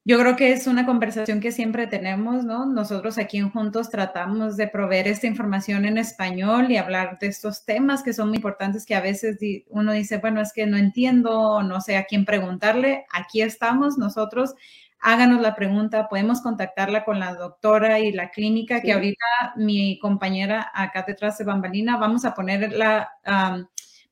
yo 0.06 0.20
creo 0.20 0.36
que 0.36 0.52
es 0.52 0.68
una 0.68 0.86
conversación 0.86 1.40
que 1.40 1.54
siempre 1.54 1.88
tenemos, 1.88 2.44
¿no? 2.44 2.66
Nosotros 2.66 3.18
aquí 3.18 3.40
Juntos 3.40 3.90
tratamos 3.90 4.58
de 4.58 4.68
proveer 4.68 5.08
esta 5.08 5.28
información 5.28 5.86
en 5.86 5.98
español 5.98 6.70
y 6.70 6.76
hablar 6.76 7.20
de 7.20 7.28
estos 7.28 7.64
temas 7.64 8.04
que 8.04 8.12
son 8.12 8.28
muy 8.28 8.36
importantes 8.36 8.86
que 8.86 8.96
a 8.96 9.02
veces 9.02 9.38
uno 9.70 9.94
dice, 9.94 10.18
bueno, 10.18 10.42
es 10.42 10.52
que 10.52 10.66
no 10.66 10.76
entiendo, 10.76 11.64
no 11.64 11.80
sé 11.80 11.96
a 11.96 12.04
quién 12.04 12.26
preguntarle. 12.26 13.06
Aquí 13.14 13.42
estamos 13.42 13.98
nosotros 13.98 14.56
háganos 15.04 15.42
la 15.42 15.56
pregunta, 15.56 16.08
podemos 16.08 16.42
contactarla 16.42 17.04
con 17.04 17.20
la 17.20 17.36
doctora 17.36 18.00
y 18.00 18.12
la 18.14 18.32
clínica, 18.32 18.82
que 18.82 18.94
ahorita 18.94 19.26
mi 19.58 20.00
compañera 20.00 20.72
acá 20.74 21.04
detrás 21.06 21.38
de 21.38 21.44
Bambalina, 21.44 21.98
vamos 21.98 22.26
a 22.26 22.34
poner 22.34 22.72
la 22.74 23.10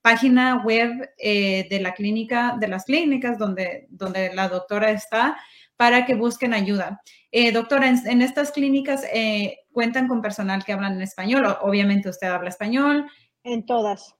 página 0.01 0.61
web 0.63 1.09
eh, 1.17 1.67
de 1.69 1.79
la 1.79 1.93
clínica, 1.93 2.57
de 2.59 2.67
las 2.67 2.85
clínicas 2.85 3.37
donde, 3.37 3.87
donde 3.89 4.33
la 4.33 4.49
doctora 4.49 4.91
está, 4.91 5.37
para 5.77 6.05
que 6.05 6.15
busquen 6.15 6.53
ayuda. 6.53 7.01
Eh, 7.31 7.51
doctora, 7.51 7.87
en, 7.87 8.21
estas 8.21 8.51
clínicas 8.51 9.03
eh, 9.13 9.59
cuentan 9.71 10.07
con 10.07 10.21
personal 10.21 10.63
que 10.63 10.73
hablan 10.73 10.93
en 10.93 11.01
español, 11.01 11.57
obviamente 11.61 12.09
usted 12.09 12.27
habla 12.27 12.49
español. 12.49 13.07
En 13.43 13.65
todas. 13.65 14.15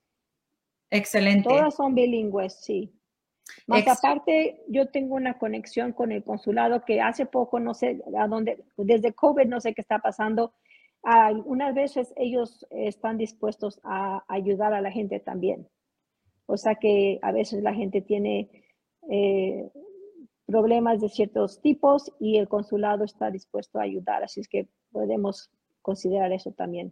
Excelente. 0.90 1.50
Todas 1.50 1.76
son 1.76 1.94
bilingües, 1.94 2.54
sí. 2.62 2.94
Más 3.68 3.88
aparte, 3.88 4.62
yo 4.68 4.88
tengo 4.90 5.16
una 5.16 5.38
conexión 5.38 5.94
con 5.94 6.12
el 6.12 6.24
consulado 6.24 6.84
que 6.86 7.02
hace 7.02 7.26
poco, 7.26 7.60
no 7.60 7.74
sé 7.74 8.02
a 8.18 8.28
dónde, 8.28 8.64
desde 8.78 9.14
COVID 9.14 9.46
no 9.46 9.60
sé 9.60 9.74
qué 9.74 9.82
está 9.82 10.00
pasando. 10.00 10.54
Algunas 11.04 11.74
veces 11.74 12.14
ellos 12.16 12.66
están 12.70 13.18
dispuestos 13.18 13.80
a 13.84 14.24
ayudar 14.28 14.74
a 14.74 14.82
la 14.82 14.92
gente 14.92 15.20
también. 15.20 15.68
O 16.46 16.58
sea 16.58 16.76
que 16.76 17.20
a 17.22 17.32
veces 17.32 17.64
la 17.64 17.74
gente 17.74 18.02
tiene 18.02 18.50
eh, 19.10 19.70
problemas 20.46 21.00
de 21.00 21.10
ciertos 21.10 21.62
tipos 21.62 22.12
y 22.20 22.38
el 22.38 22.48
consulado 22.48 23.04
está 23.04 23.32
dispuesto 23.32 23.80
a 23.80 23.84
ayudar. 23.84 24.24
Así 24.24 24.42
es 24.42 24.48
que 24.48 24.68
podemos 24.92 25.50
considerar 25.82 26.32
eso 26.32 26.52
también. 26.52 26.92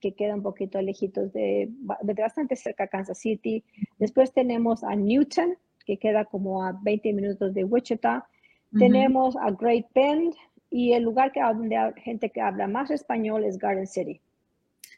que 0.01 0.15
queda 0.15 0.35
un 0.35 0.43
poquito 0.43 0.81
lejitos 0.81 1.33
de, 1.33 1.69
bastante 1.71 2.57
cerca 2.57 2.85
de 2.85 2.89
Kansas 2.89 3.19
City. 3.19 3.63
Después 3.99 4.33
tenemos 4.33 4.83
a 4.83 4.95
Newton, 4.95 5.57
que 5.85 5.99
queda 5.99 6.25
como 6.25 6.65
a 6.65 6.73
20 6.83 7.13
minutos 7.13 7.53
de 7.53 7.65
Wichita. 7.65 8.27
Tenemos 8.79 9.37
a 9.37 9.51
Great 9.51 9.87
Bend 9.95 10.35
y 10.71 10.95
el 10.95 11.05
lugar 11.05 11.33
que 11.33 11.41
donde 11.41 11.77
hay 11.77 11.93
gente 12.03 12.31
que 12.31 12.41
habla 12.41 12.67
más 12.67 12.91
español 12.91 13.45
es 13.45 13.59
Garden 13.59 13.87
City. 13.87 14.21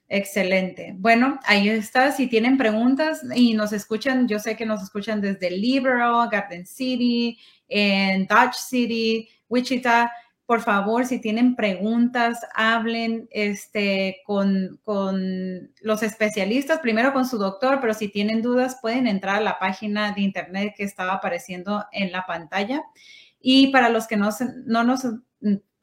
Excelente. 0.08 0.94
Bueno, 0.96 1.40
ahí 1.44 1.68
está. 1.68 2.12
Si 2.12 2.28
tienen 2.28 2.56
preguntas 2.56 3.22
y 3.34 3.54
nos 3.54 3.72
escuchan, 3.72 4.28
yo 4.28 4.38
sé 4.38 4.56
que 4.56 4.64
nos 4.64 4.82
escuchan 4.82 5.20
desde 5.20 5.50
Liberal, 5.50 6.28
Garden 6.30 6.64
City, 6.64 7.38
en 7.68 8.26
Dodge 8.26 8.54
City, 8.54 9.28
Wichita 9.48 10.12
por 10.46 10.60
favor, 10.60 11.04
si 11.04 11.20
tienen 11.20 11.56
preguntas, 11.56 12.38
hablen 12.54 13.28
este, 13.32 14.22
con, 14.24 14.78
los 15.80 16.02
especialistas, 16.04 16.78
primero 16.78 17.12
con 17.12 17.26
su 17.26 17.36
doctor, 17.36 17.80
pero 17.80 17.94
si 17.94 18.08
tienen 18.08 18.42
dudas, 18.42 18.78
pueden 18.80 19.08
entrar 19.08 19.36
a 19.36 19.40
la 19.40 19.58
página 19.58 20.12
de 20.12 20.20
internet 20.20 20.74
que 20.76 20.84
estaba 20.84 21.14
apareciendo 21.14 21.84
en 21.90 22.12
la 22.12 22.26
pantalla. 22.26 22.84
Y 23.40 23.68
para 23.68 23.88
los 23.88 24.06
que 24.06 24.16
no, 24.16 24.30
no 24.66 24.84
nos... 24.84 25.04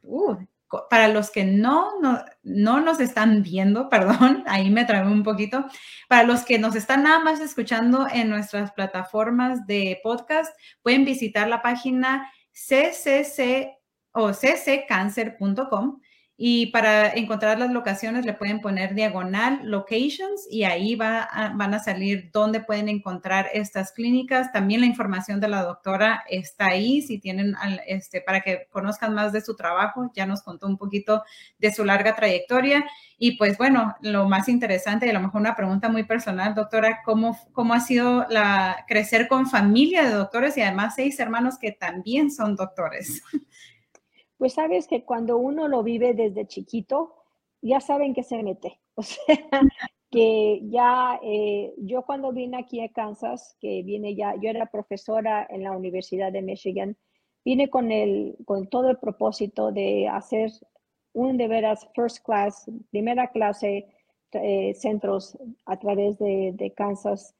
Uh, 0.01 0.37
para 0.89 1.07
los 1.07 1.29
que 1.29 1.45
no, 1.45 1.99
no, 2.01 2.23
no, 2.41 2.79
nos 2.79 2.99
están 2.99 3.43
viendo, 3.43 3.89
perdón, 3.91 4.43
ahí 4.47 4.71
me 4.71 4.85
trabé 4.85 5.11
un 5.11 5.23
poquito, 5.23 5.65
para 6.07 6.23
los 6.23 6.43
que 6.43 6.57
nos 6.57 6.75
están 6.75 7.03
nada 7.03 7.19
más 7.19 7.41
escuchando 7.41 8.07
en 8.11 8.29
nuestras 8.29 8.71
plataformas 8.71 9.67
de 9.67 9.99
podcast, 10.01 10.55
pueden 10.81 11.05
visitar 11.05 11.47
la 11.47 11.61
página 11.61 12.31
ccc 12.53 13.82
o 14.13 14.31
cccancer.com 14.31 15.99
y 16.35 16.67
para 16.67 17.13
encontrar 17.13 17.59
las 17.59 17.71
locaciones 17.71 18.25
le 18.25 18.33
pueden 18.33 18.59
poner 18.59 18.95
diagonal 18.95 19.61
locations 19.63 20.47
y 20.49 20.63
ahí 20.63 20.95
va 20.95 21.29
van 21.55 21.75
a 21.75 21.79
salir 21.79 22.31
dónde 22.33 22.59
pueden 22.59 22.89
encontrar 22.89 23.49
estas 23.53 23.91
clínicas. 23.91 24.51
También 24.51 24.81
la 24.81 24.87
información 24.87 25.39
de 25.39 25.47
la 25.47 25.61
doctora 25.61 26.23
está 26.27 26.67
ahí 26.67 27.03
si 27.03 27.19
tienen 27.19 27.55
este 27.85 28.19
para 28.19 28.41
que 28.41 28.67
conozcan 28.71 29.13
más 29.13 29.31
de 29.31 29.41
su 29.41 29.55
trabajo. 29.55 30.11
Ya 30.15 30.25
nos 30.25 30.41
contó 30.41 30.65
un 30.65 30.77
poquito 30.77 31.23
de 31.59 31.71
su 31.71 31.85
larga 31.85 32.15
trayectoria 32.15 32.83
y 33.19 33.37
pues 33.37 33.57
bueno, 33.59 33.95
lo 34.01 34.27
más 34.27 34.49
interesante 34.49 35.05
y 35.05 35.09
a 35.11 35.13
lo 35.13 35.21
mejor 35.21 35.39
una 35.39 35.55
pregunta 35.55 35.87
muy 35.87 36.03
personal, 36.03 36.55
doctora, 36.55 37.01
¿cómo, 37.05 37.37
cómo 37.51 37.75
ha 37.75 37.79
sido 37.79 38.25
la 38.29 38.85
crecer 38.87 39.27
con 39.27 39.47
familia 39.47 40.03
de 40.03 40.15
doctores 40.15 40.57
y 40.57 40.61
además 40.61 40.95
seis 40.95 41.19
hermanos 41.19 41.59
que 41.59 41.71
también 41.71 42.31
son 42.31 42.55
doctores? 42.55 43.21
pues 44.43 44.55
sabes 44.55 44.89
que 44.89 45.05
cuando 45.05 45.37
uno 45.37 45.69
lo 45.69 45.83
vive 45.83 46.13
desde 46.13 46.45
chiquito, 46.45 47.15
ya 47.61 47.79
saben 47.79 48.13
que 48.13 48.23
se 48.23 48.43
mete. 48.43 48.81
O 48.95 49.01
sea, 49.01 49.37
que 50.11 50.59
ya 50.65 51.17
eh, 51.23 51.73
yo 51.77 52.01
cuando 52.01 52.33
vine 52.33 52.57
aquí 52.57 52.81
a 52.81 52.91
Kansas, 52.91 53.55
que 53.61 53.83
vine 53.83 54.15
ya, 54.15 54.35
yo 54.35 54.49
era 54.49 54.65
profesora 54.65 55.47
en 55.49 55.63
la 55.63 55.71
Universidad 55.71 56.33
de 56.33 56.41
Michigan, 56.41 56.97
vine 57.45 57.69
con, 57.69 57.89
el, 57.89 58.35
con 58.43 58.67
todo 58.67 58.89
el 58.89 58.97
propósito 58.97 59.71
de 59.71 60.09
hacer 60.09 60.51
un 61.13 61.37
de 61.37 61.47
veras 61.47 61.87
first 61.95 62.17
class, 62.25 62.69
primera 62.91 63.31
clase, 63.31 63.95
eh, 64.33 64.73
centros 64.73 65.37
a 65.65 65.79
través 65.79 66.19
de, 66.19 66.51
de 66.53 66.73
Kansas 66.73 67.33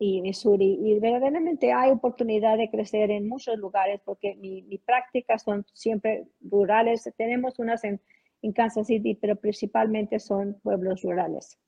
y 0.00 0.22
Missouri. 0.22 0.78
Y 0.82 0.98
verdaderamente 0.98 1.72
hay 1.72 1.90
oportunidad 1.90 2.56
de 2.56 2.70
crecer 2.70 3.10
en 3.10 3.28
muchos 3.28 3.58
lugares 3.58 4.00
porque 4.02 4.34
mi, 4.36 4.62
mi 4.62 4.78
prácticas 4.78 5.42
son 5.42 5.66
siempre 5.74 6.26
rurales. 6.40 7.08
Tenemos 7.18 7.58
unas 7.58 7.84
en, 7.84 8.00
en 8.40 8.52
Kansas 8.52 8.86
City, 8.86 9.14
pero 9.14 9.36
principalmente 9.36 10.18
son 10.18 10.58
pueblos 10.62 11.02
rurales. 11.02 11.58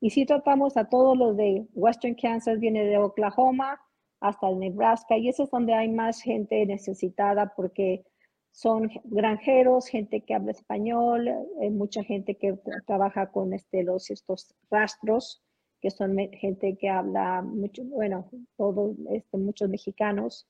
Y 0.00 0.10
si 0.10 0.26
tratamos 0.26 0.76
a 0.76 0.88
todos 0.88 1.16
los 1.16 1.36
de 1.36 1.66
Western 1.72 2.16
Kansas, 2.16 2.58
viene 2.58 2.84
de 2.84 2.98
Oklahoma 2.98 3.80
hasta 4.20 4.50
Nebraska, 4.50 5.16
y 5.16 5.28
eso 5.28 5.44
es 5.44 5.50
donde 5.50 5.74
hay 5.74 5.88
más 5.88 6.20
gente 6.20 6.66
necesitada 6.66 7.52
porque 7.54 8.04
son 8.50 8.90
granjeros, 9.04 9.86
gente 9.86 10.22
que 10.22 10.34
habla 10.34 10.50
español, 10.50 11.28
hay 11.60 11.70
mucha 11.70 12.02
gente 12.02 12.36
que 12.36 12.58
trabaja 12.86 13.30
con 13.30 13.52
este, 13.52 13.84
los, 13.84 14.10
estos 14.10 14.52
rastros 14.68 15.44
que 15.80 15.90
son 15.90 16.16
gente 16.32 16.76
que 16.78 16.88
habla 16.88 17.42
mucho, 17.42 17.82
bueno, 17.84 18.28
todos, 18.56 18.96
este, 19.10 19.38
muchos 19.38 19.68
mexicanos. 19.68 20.46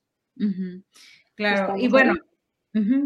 Claro, 1.34 1.76
y 1.76 1.88
bueno, 1.88 2.14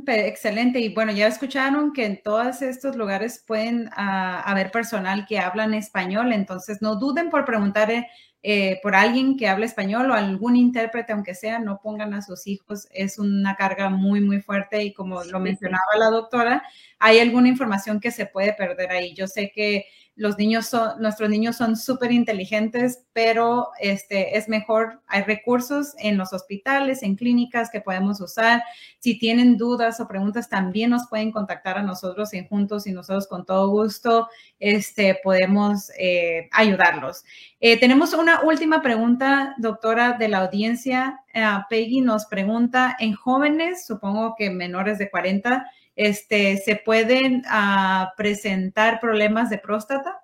excelente. 0.06 0.80
Y 0.80 0.94
bueno, 0.94 1.12
ya 1.12 1.26
escucharon 1.26 1.92
que 1.92 2.04
en 2.04 2.22
todos 2.22 2.62
estos 2.62 2.96
lugares 2.96 3.42
pueden 3.46 3.88
ah, 3.92 4.40
haber 4.42 4.70
personal 4.70 5.26
que 5.26 5.38
hablan 5.38 5.74
español, 5.74 6.32
entonces 6.32 6.82
no 6.82 6.96
duden 6.96 7.30
por 7.30 7.44
preguntar 7.44 7.90
eh, 7.90 8.06
eh, 8.44 8.80
por 8.82 8.96
alguien 8.96 9.36
que 9.36 9.46
hable 9.46 9.66
español 9.66 10.10
o 10.10 10.14
algún 10.14 10.56
intérprete, 10.56 11.12
aunque 11.12 11.34
sea, 11.34 11.60
no 11.60 11.80
pongan 11.80 12.12
a 12.12 12.22
sus 12.22 12.46
hijos, 12.48 12.88
es 12.90 13.18
una 13.18 13.54
carga 13.54 13.88
muy, 13.88 14.20
muy 14.20 14.40
fuerte 14.40 14.82
y 14.82 14.92
como 14.92 15.22
lo 15.22 15.38
mencionaba 15.38 15.96
la 15.96 16.10
doctora, 16.10 16.62
hay 16.98 17.20
alguna 17.20 17.48
información 17.48 18.00
que 18.00 18.10
se 18.10 18.26
puede 18.26 18.52
perder 18.52 18.90
ahí. 18.90 19.14
Yo 19.14 19.28
sé 19.28 19.52
que 19.54 19.86
los 20.14 20.36
niños 20.36 20.66
son, 20.66 21.00
nuestros 21.00 21.30
niños 21.30 21.56
son 21.56 21.76
súper 21.76 22.12
inteligentes, 22.12 23.04
pero 23.14 23.70
este, 23.80 24.36
es 24.36 24.46
mejor, 24.46 25.00
hay 25.06 25.22
recursos 25.22 25.94
en 25.98 26.18
los 26.18 26.34
hospitales, 26.34 27.02
en 27.02 27.16
clínicas 27.16 27.70
que 27.70 27.80
podemos 27.80 28.20
usar. 28.20 28.62
Si 28.98 29.18
tienen 29.18 29.56
dudas 29.56 30.00
o 30.00 30.08
preguntas, 30.08 30.50
también 30.50 30.90
nos 30.90 31.08
pueden 31.08 31.32
contactar 31.32 31.78
a 31.78 31.82
nosotros 31.82 32.34
en 32.34 32.46
Juntos 32.46 32.86
y 32.86 32.92
nosotros 32.92 33.26
con 33.26 33.46
todo 33.46 33.70
gusto 33.70 34.28
este, 34.60 35.18
podemos 35.22 35.90
eh, 35.98 36.48
ayudarlos. 36.52 37.24
Eh, 37.60 37.80
tenemos 37.80 38.12
una 38.12 38.42
última 38.42 38.82
pregunta, 38.82 39.54
doctora, 39.56 40.12
de 40.12 40.28
la 40.28 40.38
audiencia. 40.38 41.20
Eh, 41.32 41.42
Peggy 41.70 42.02
nos 42.02 42.26
pregunta, 42.26 42.96
en 43.00 43.14
jóvenes, 43.14 43.86
supongo 43.86 44.34
que 44.36 44.50
menores 44.50 44.98
de 44.98 45.10
40, 45.10 45.64
este, 45.94 46.56
¿se 46.58 46.76
pueden 46.76 47.42
ah, 47.46 48.12
presentar 48.16 49.00
problemas 49.00 49.50
de 49.50 49.58
próstata? 49.58 50.20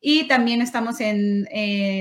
Y 0.02 0.28
también 0.30 0.62
estamos 0.62 1.02
en, 1.02 1.47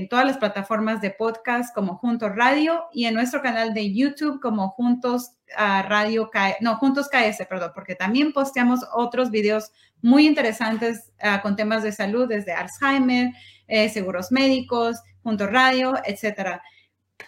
todas 0.09 0.25
las 0.25 0.39
plataformas 0.39 1.01
de 1.01 1.11
podcast 1.11 1.75
como 1.75 1.97
Juntos 1.97 2.31
Radio 2.37 2.85
y 2.93 3.07
en 3.07 3.15
nuestro 3.15 3.43
canal 3.43 3.75
de 3.75 3.93
YouTube 3.93 4.41
como 4.41 4.69
Juntos 4.71 5.33
uh, 5.59 5.83
Radio, 5.89 6.31
no, 6.61 6.77
Juntos 6.77 7.09
KS, 7.09 7.45
perdón, 7.49 7.73
porque 7.75 7.97
también 7.97 8.33
posteamos 8.33 8.81
otros 8.95 9.31
videos 9.31 9.73
muy 10.01 10.27
interesantes 10.29 11.13
ah, 11.21 11.43
con 11.43 11.57
temas 11.57 11.83
de 11.83 11.91
salud 11.91 12.29
desde 12.29 12.53
Alzheimer, 12.53 13.33
eh, 13.67 13.89
seguros 13.89 14.31
médicos, 14.31 15.03
Juntos 15.25 15.51
Radio, 15.51 15.95
etcétera. 16.05 16.63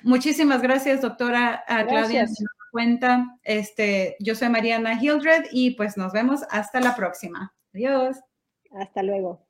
Muchísimas 0.02 0.62
gracias, 0.62 1.00
doctora 1.00 1.64
uh, 1.68 1.88
Claudia. 1.88 2.26
Cuenta, 2.70 3.26
este, 3.42 4.16
yo 4.20 4.36
soy 4.36 4.48
Mariana 4.48 4.94
Hildred 5.02 5.46
y 5.50 5.72
pues 5.72 5.96
nos 5.96 6.12
vemos 6.12 6.42
hasta 6.50 6.80
la 6.80 6.94
próxima. 6.94 7.52
Adiós. 7.74 8.16
Hasta 8.70 9.02
luego. 9.02 9.49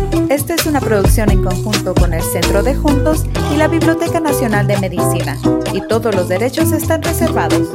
Esta 0.31 0.53
es 0.53 0.65
una 0.65 0.79
producción 0.79 1.29
en 1.29 1.43
conjunto 1.43 1.93
con 1.93 2.13
el 2.13 2.21
Centro 2.21 2.63
de 2.63 2.73
Juntos 2.73 3.25
y 3.53 3.57
la 3.57 3.67
Biblioteca 3.67 4.21
Nacional 4.21 4.65
de 4.65 4.77
Medicina, 4.77 5.37
y 5.73 5.81
todos 5.89 6.15
los 6.15 6.29
derechos 6.29 6.71
están 6.71 7.03
reservados. 7.03 7.67